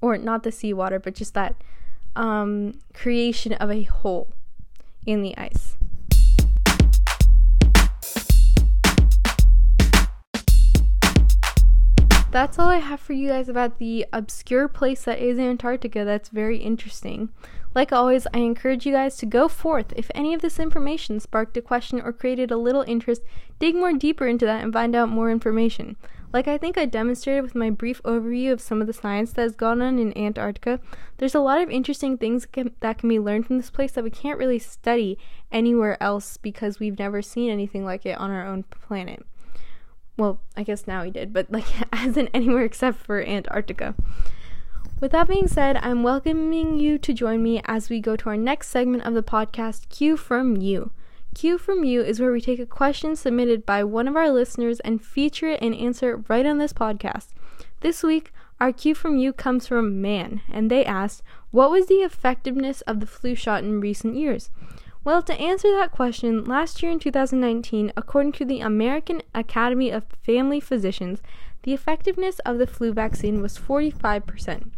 Or 0.00 0.16
not 0.18 0.42
the 0.42 0.52
seawater, 0.52 0.98
but 0.98 1.14
just 1.14 1.34
that 1.34 1.56
um, 2.16 2.74
creation 2.92 3.52
of 3.54 3.70
a 3.70 3.82
hole 3.82 4.32
in 5.06 5.22
the 5.22 5.36
ice. 5.36 5.76
That's 12.32 12.58
all 12.58 12.70
I 12.70 12.78
have 12.78 12.98
for 12.98 13.12
you 13.12 13.28
guys 13.28 13.50
about 13.50 13.78
the 13.78 14.06
obscure 14.10 14.66
place 14.66 15.04
that 15.04 15.18
is 15.18 15.38
Antarctica 15.38 16.02
that's 16.02 16.30
very 16.30 16.56
interesting. 16.56 17.28
Like 17.74 17.92
always, 17.92 18.26
I 18.32 18.38
encourage 18.38 18.86
you 18.86 18.92
guys 18.92 19.18
to 19.18 19.26
go 19.26 19.48
forth. 19.48 19.92
If 19.96 20.10
any 20.14 20.32
of 20.32 20.40
this 20.40 20.58
information 20.58 21.20
sparked 21.20 21.58
a 21.58 21.62
question 21.62 22.00
or 22.00 22.10
created 22.10 22.50
a 22.50 22.56
little 22.56 22.84
interest, 22.88 23.20
dig 23.58 23.74
more 23.74 23.92
deeper 23.92 24.26
into 24.26 24.46
that 24.46 24.64
and 24.64 24.72
find 24.72 24.94
out 24.94 25.10
more 25.10 25.30
information. 25.30 25.96
Like 26.32 26.48
I 26.48 26.56
think 26.56 26.78
I 26.78 26.86
demonstrated 26.86 27.42
with 27.42 27.54
my 27.54 27.68
brief 27.68 28.02
overview 28.04 28.52
of 28.52 28.60
some 28.60 28.80
of 28.80 28.86
the 28.86 28.94
science 28.94 29.32
that 29.32 29.42
has 29.42 29.54
gone 29.54 29.82
on 29.82 29.98
in 29.98 30.16
Antarctica, 30.16 30.80
there's 31.18 31.34
a 31.34 31.40
lot 31.40 31.60
of 31.60 31.68
interesting 31.68 32.16
things 32.16 32.46
that 32.80 32.98
can 32.98 33.08
be 33.08 33.18
learned 33.18 33.46
from 33.46 33.58
this 33.58 33.70
place 33.70 33.92
that 33.92 34.04
we 34.04 34.10
can't 34.10 34.38
really 34.38 34.58
study 34.58 35.18
anywhere 35.50 36.02
else 36.02 36.38
because 36.38 36.80
we've 36.80 36.98
never 36.98 37.20
seen 37.20 37.50
anything 37.50 37.84
like 37.84 38.06
it 38.06 38.18
on 38.18 38.30
our 38.30 38.46
own 38.46 38.62
planet. 38.64 39.26
Well, 40.16 40.40
I 40.56 40.62
guess 40.62 40.86
now 40.86 41.02
we 41.02 41.10
did, 41.10 41.34
but 41.34 41.50
like 41.50 41.66
as 41.92 42.16
in 42.16 42.28
anywhere 42.28 42.64
except 42.64 42.98
for 42.98 43.22
Antarctica. 43.22 43.94
With 45.00 45.12
that 45.12 45.28
being 45.28 45.48
said, 45.48 45.76
I'm 45.82 46.02
welcoming 46.02 46.78
you 46.78 46.96
to 46.96 47.12
join 47.12 47.42
me 47.42 47.60
as 47.66 47.90
we 47.90 48.00
go 48.00 48.16
to 48.16 48.28
our 48.30 48.36
next 48.36 48.68
segment 48.68 49.04
of 49.04 49.14
the 49.14 49.22
podcast, 49.22 49.88
Q 49.90 50.16
from 50.16 50.56
You. 50.56 50.92
Q 51.34 51.56
from 51.56 51.82
You 51.82 52.02
is 52.02 52.20
where 52.20 52.30
we 52.30 52.42
take 52.42 52.58
a 52.58 52.66
question 52.66 53.16
submitted 53.16 53.64
by 53.64 53.82
one 53.84 54.06
of 54.06 54.16
our 54.16 54.30
listeners 54.30 54.80
and 54.80 55.02
feature 55.02 55.48
it 55.48 55.62
and 55.62 55.74
answer 55.74 56.10
it 56.10 56.28
right 56.28 56.44
on 56.44 56.58
this 56.58 56.74
podcast. 56.74 57.28
This 57.80 58.02
week, 58.02 58.32
our 58.60 58.70
Q 58.70 58.94
from 58.94 59.16
You 59.16 59.32
comes 59.32 59.66
from 59.66 60.02
Man, 60.02 60.42
and 60.52 60.70
they 60.70 60.84
asked, 60.84 61.22
What 61.50 61.70
was 61.70 61.86
the 61.86 62.02
effectiveness 62.02 62.82
of 62.82 63.00
the 63.00 63.06
flu 63.06 63.34
shot 63.34 63.64
in 63.64 63.80
recent 63.80 64.14
years? 64.14 64.50
Well, 65.04 65.22
to 65.22 65.40
answer 65.40 65.72
that 65.72 65.90
question, 65.90 66.44
last 66.44 66.82
year 66.82 66.92
in 66.92 67.00
2019, 67.00 67.92
according 67.96 68.32
to 68.32 68.44
the 68.44 68.60
American 68.60 69.22
Academy 69.34 69.90
of 69.90 70.04
Family 70.24 70.60
Physicians, 70.60 71.22
the 71.62 71.72
effectiveness 71.72 72.40
of 72.40 72.58
the 72.58 72.66
flu 72.66 72.92
vaccine 72.92 73.40
was 73.40 73.58
45%. 73.58 74.70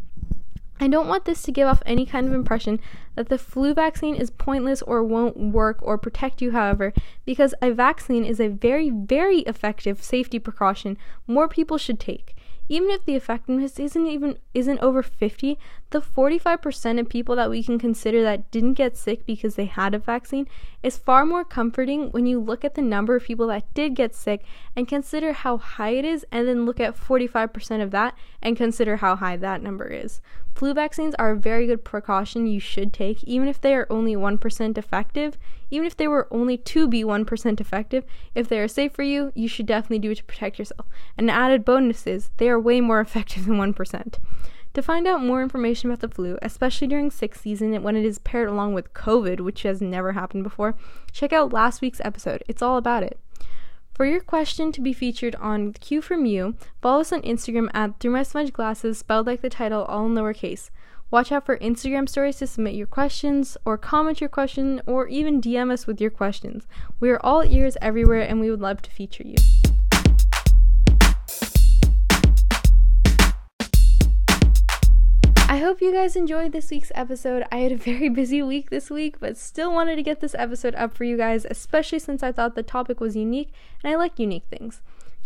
I 0.85 0.89
don't 0.89 1.09
want 1.09 1.25
this 1.25 1.41
to 1.45 1.51
give 1.51 1.67
off 1.67 1.83
any 1.87 2.05
kind 2.05 2.27
of 2.27 2.35
impression 2.35 2.79
that 3.15 3.31
the 3.31 3.39
flu 3.39 3.73
vaccine 3.73 4.17
is 4.17 4.29
pointless 4.29 4.83
or 4.83 5.03
won't 5.03 5.35
work 5.35 5.79
or 5.81 5.97
protect 5.97 6.43
you, 6.43 6.51
however, 6.51 6.93
because 7.25 7.55
a 7.63 7.73
vaccine 7.73 8.23
is 8.23 8.39
a 8.39 8.49
very, 8.49 8.91
very 8.91 9.39
effective 9.39 10.03
safety 10.03 10.39
precaution 10.39 10.99
more 11.27 11.49
people 11.49 11.79
should 11.79 11.99
take. 11.99 12.37
Even 12.69 12.91
if 12.91 13.03
the 13.07 13.15
effectiveness 13.15 13.81
isn't 13.81 14.07
even 14.07 14.37
isn't 14.53 14.79
over 14.81 15.03
50 15.03 15.59
the 15.95 16.01
45% 16.01 16.99
of 16.99 17.09
people 17.09 17.37
that 17.37 17.49
we 17.49 17.63
can 17.63 17.79
consider 17.79 18.21
that 18.25 18.51
didn't 18.51 18.73
get 18.73 18.97
sick 18.97 19.25
because 19.25 19.55
they 19.55 19.67
had 19.67 19.95
a 19.95 19.99
vaccine 20.01 20.49
is 20.83 20.99
far 20.99 21.25
more 21.25 21.45
comforting 21.45 22.11
when 22.11 22.27
you 22.27 22.41
look 22.41 22.65
at 22.65 22.75
the 22.75 22.83
number 22.83 23.15
of 23.15 23.23
people 23.23 23.47
that 23.47 23.73
did 23.75 23.95
get 23.95 24.13
sick 24.13 24.45
and 24.75 24.89
consider 24.89 25.33
how 25.33 25.57
high 25.57 25.91
it 25.91 26.05
is 26.05 26.27
and 26.33 26.49
then 26.49 26.67
look 26.67 26.81
at 26.81 26.97
45% 26.97 27.81
of 27.81 27.93
that 27.93 28.19
and 28.43 28.57
consider 28.57 28.97
how 28.97 29.15
high 29.15 29.37
that 29.37 29.63
number 29.63 29.87
is 29.87 30.21
flu 30.57 30.75
vaccines 30.75 31.15
are 31.17 31.31
a 31.31 31.37
very 31.37 31.65
good 31.65 31.85
precaution 31.85 32.49
you 32.49 32.59
should 32.59 32.93
take 32.93 33.23
even 33.23 33.47
if 33.47 33.61
they 33.61 33.73
are 33.73 33.87
only 33.89 34.17
1% 34.17 34.77
effective 34.77 35.39
even 35.71 35.87
if 35.87 35.97
they 35.97 36.07
were 36.07 36.29
only 36.31 36.57
to 36.57 36.87
be 36.87 37.03
1% 37.03 37.61
effective, 37.61 38.05
if 38.33 38.49
they 38.49 38.61
are 38.61 38.69
safe 38.69 38.93
for 38.93 39.03
you, 39.03 39.33
you 39.35 39.49
should 39.49 39.67
definitely 39.67 39.99
do 39.99 40.13
it 40.13 40.19
to 40.19 40.25
protect 40.25 40.57
yourself. 40.59 40.87
And 41.19 41.29
added 41.29 41.65
bonus 41.65 42.07
is 42.07 42.31
they 42.37 42.49
are 42.49 42.61
way 42.61 42.81
more 42.81 43.01
effective 43.09 43.47
than 43.47 43.57
1%. 43.57 44.15
To 44.75 44.83
find 44.83 45.07
out 45.07 45.23
more 45.23 45.41
information 45.41 45.89
about 45.89 46.01
the 46.01 46.13
flu, 46.13 46.37
especially 46.43 46.89
during 46.89 47.09
sick 47.09 47.37
season 47.37 47.81
when 47.85 47.95
it 47.95 48.05
is 48.05 48.19
paired 48.19 48.49
along 48.49 48.75
with 48.75 48.93
COVID, 48.93 49.41
which 49.41 49.63
has 49.63 49.81
never 49.81 50.13
happened 50.13 50.43
before, 50.43 50.75
check 51.13 51.33
out 51.33 51.53
last 51.53 51.81
week's 51.81 52.01
episode. 52.05 52.43
It's 52.49 52.61
all 52.61 52.77
about 52.77 53.05
it. 53.05 53.21
For 53.95 54.05
your 54.05 54.21
question 54.21 54.73
to 54.73 54.81
be 54.81 54.93
featured 54.93 55.37
on 55.37 55.75
Q 55.75 56.03
from 56.03 56.27
You, 56.27 56.57
follow 56.83 57.03
us 57.03 57.13
on 57.13 57.23
Instagram 57.23 57.71
at 57.73 58.01
Through 58.01 58.11
My 58.11 58.25
Smudge 58.25 58.53
Glasses, 58.53 58.99
spelled 58.99 59.29
like 59.29 59.43
the 59.43 59.49
title, 59.49 59.85
all 59.85 60.07
in 60.07 60.15
lowercase. 60.15 60.71
Watch 61.09 61.31
out 61.31 61.47
for 61.47 61.57
Instagram 61.59 62.09
stories 62.09 62.39
to 62.39 62.49
submit 62.49 62.75
your 62.75 62.89
questions 62.89 63.57
or 63.65 63.79
comment 63.79 64.21
your 64.21 64.29
question 64.29 64.83
or 64.87 65.07
even 65.07 65.41
DM 65.41 65.71
us 65.71 65.87
with 65.87 66.01
your 66.01 66.11
questions. 66.11 66.67
We 66.99 67.11
are 67.11 67.25
all 67.25 67.45
ears 67.45 67.77
everywhere 67.81 68.23
and 68.23 68.41
we 68.41 68.51
would 68.51 68.61
love 68.61 68.83
to 68.83 68.91
feature 68.91 69.25
you. 69.25 69.37
I 75.55 75.59
hope 75.59 75.81
you 75.81 75.93
guys 75.93 76.17
enjoyed 76.17 76.51
this 76.51 76.73
week's 76.73 76.91
episode. 76.97 77.45
I 77.53 77.59
had 77.59 77.71
a 77.71 77.77
very 77.77 78.09
busy 78.21 78.43
week 78.43 78.71
this 78.71 78.91
week, 78.91 79.21
but 79.21 79.37
still 79.37 79.73
wanted 79.73 79.95
to 79.95 80.03
get 80.03 80.19
this 80.19 80.35
episode 80.35 80.75
up 80.75 80.97
for 80.97 81.05
you 81.05 81.17
guys, 81.17 81.47
especially 81.49 82.01
since 82.01 82.25
I 82.25 82.33
thought 82.33 82.57
the 82.57 82.65
topic 82.65 82.99
was 82.99 83.15
unique 83.15 83.53
and 83.81 83.93
I 83.93 83.95
like 83.95 84.19
unique 84.19 84.47
things. 84.51 84.81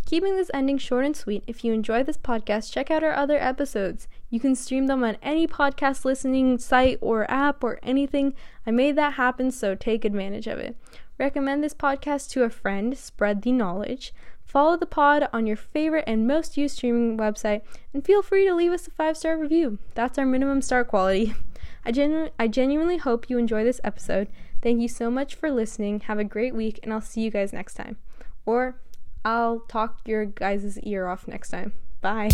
Keeping 0.05 0.35
this 0.35 0.51
ending 0.53 0.77
short 0.77 1.03
and 1.03 1.17
sweet, 1.17 1.43
if 1.47 1.63
you 1.63 1.73
enjoy 1.73 2.03
this 2.03 2.15
podcast, 2.15 2.71
check 2.71 2.91
out 2.91 3.03
our 3.03 3.15
other 3.15 3.39
episodes. 3.39 4.07
You 4.29 4.39
can 4.39 4.55
stream 4.55 4.87
them 4.87 5.03
on 5.03 5.17
any 5.21 5.47
podcast 5.47 6.05
listening 6.05 6.59
site 6.59 6.99
or 7.01 7.29
app 7.29 7.63
or 7.63 7.79
anything. 7.81 8.33
I 8.65 8.71
made 8.71 8.95
that 8.97 9.13
happen, 9.13 9.51
so 9.51 9.75
take 9.75 10.05
advantage 10.05 10.47
of 10.47 10.59
it. 10.59 10.77
Recommend 11.17 11.63
this 11.63 11.73
podcast 11.73 12.29
to 12.31 12.43
a 12.43 12.49
friend, 12.49 12.97
spread 12.97 13.41
the 13.41 13.51
knowledge. 13.51 14.13
Follow 14.45 14.77
the 14.77 14.85
pod 14.85 15.27
on 15.31 15.45
your 15.45 15.55
favorite 15.55 16.05
and 16.07 16.27
most 16.27 16.57
used 16.57 16.77
streaming 16.77 17.17
website, 17.17 17.61
and 17.93 18.05
feel 18.05 18.23
free 18.23 18.47
to 18.47 18.55
leave 18.55 18.71
us 18.71 18.87
a 18.87 18.91
five 18.91 19.17
star 19.17 19.37
review. 19.37 19.77
That's 19.95 20.17
our 20.17 20.25
minimum 20.25 20.61
star 20.61 20.83
quality. 20.83 21.35
I, 21.85 21.91
genu- 21.91 22.29
I 22.39 22.47
genuinely 22.47 22.97
hope 22.97 23.29
you 23.29 23.37
enjoy 23.37 23.63
this 23.63 23.81
episode. 23.83 24.27
Thank 24.61 24.81
you 24.81 24.87
so 24.87 25.09
much 25.09 25.35
for 25.35 25.51
listening. 25.51 26.01
Have 26.01 26.19
a 26.19 26.23
great 26.23 26.55
week, 26.55 26.79
and 26.83 26.91
I'll 26.91 27.01
see 27.01 27.21
you 27.21 27.31
guys 27.31 27.53
next 27.53 27.75
time. 27.75 27.97
Or 28.45 28.79
I'll 29.23 29.59
talk 29.61 29.99
your 30.05 30.25
guys' 30.25 30.79
ear 30.79 31.07
off 31.07 31.27
next 31.27 31.49
time. 31.49 31.73
Bye. 32.01 32.29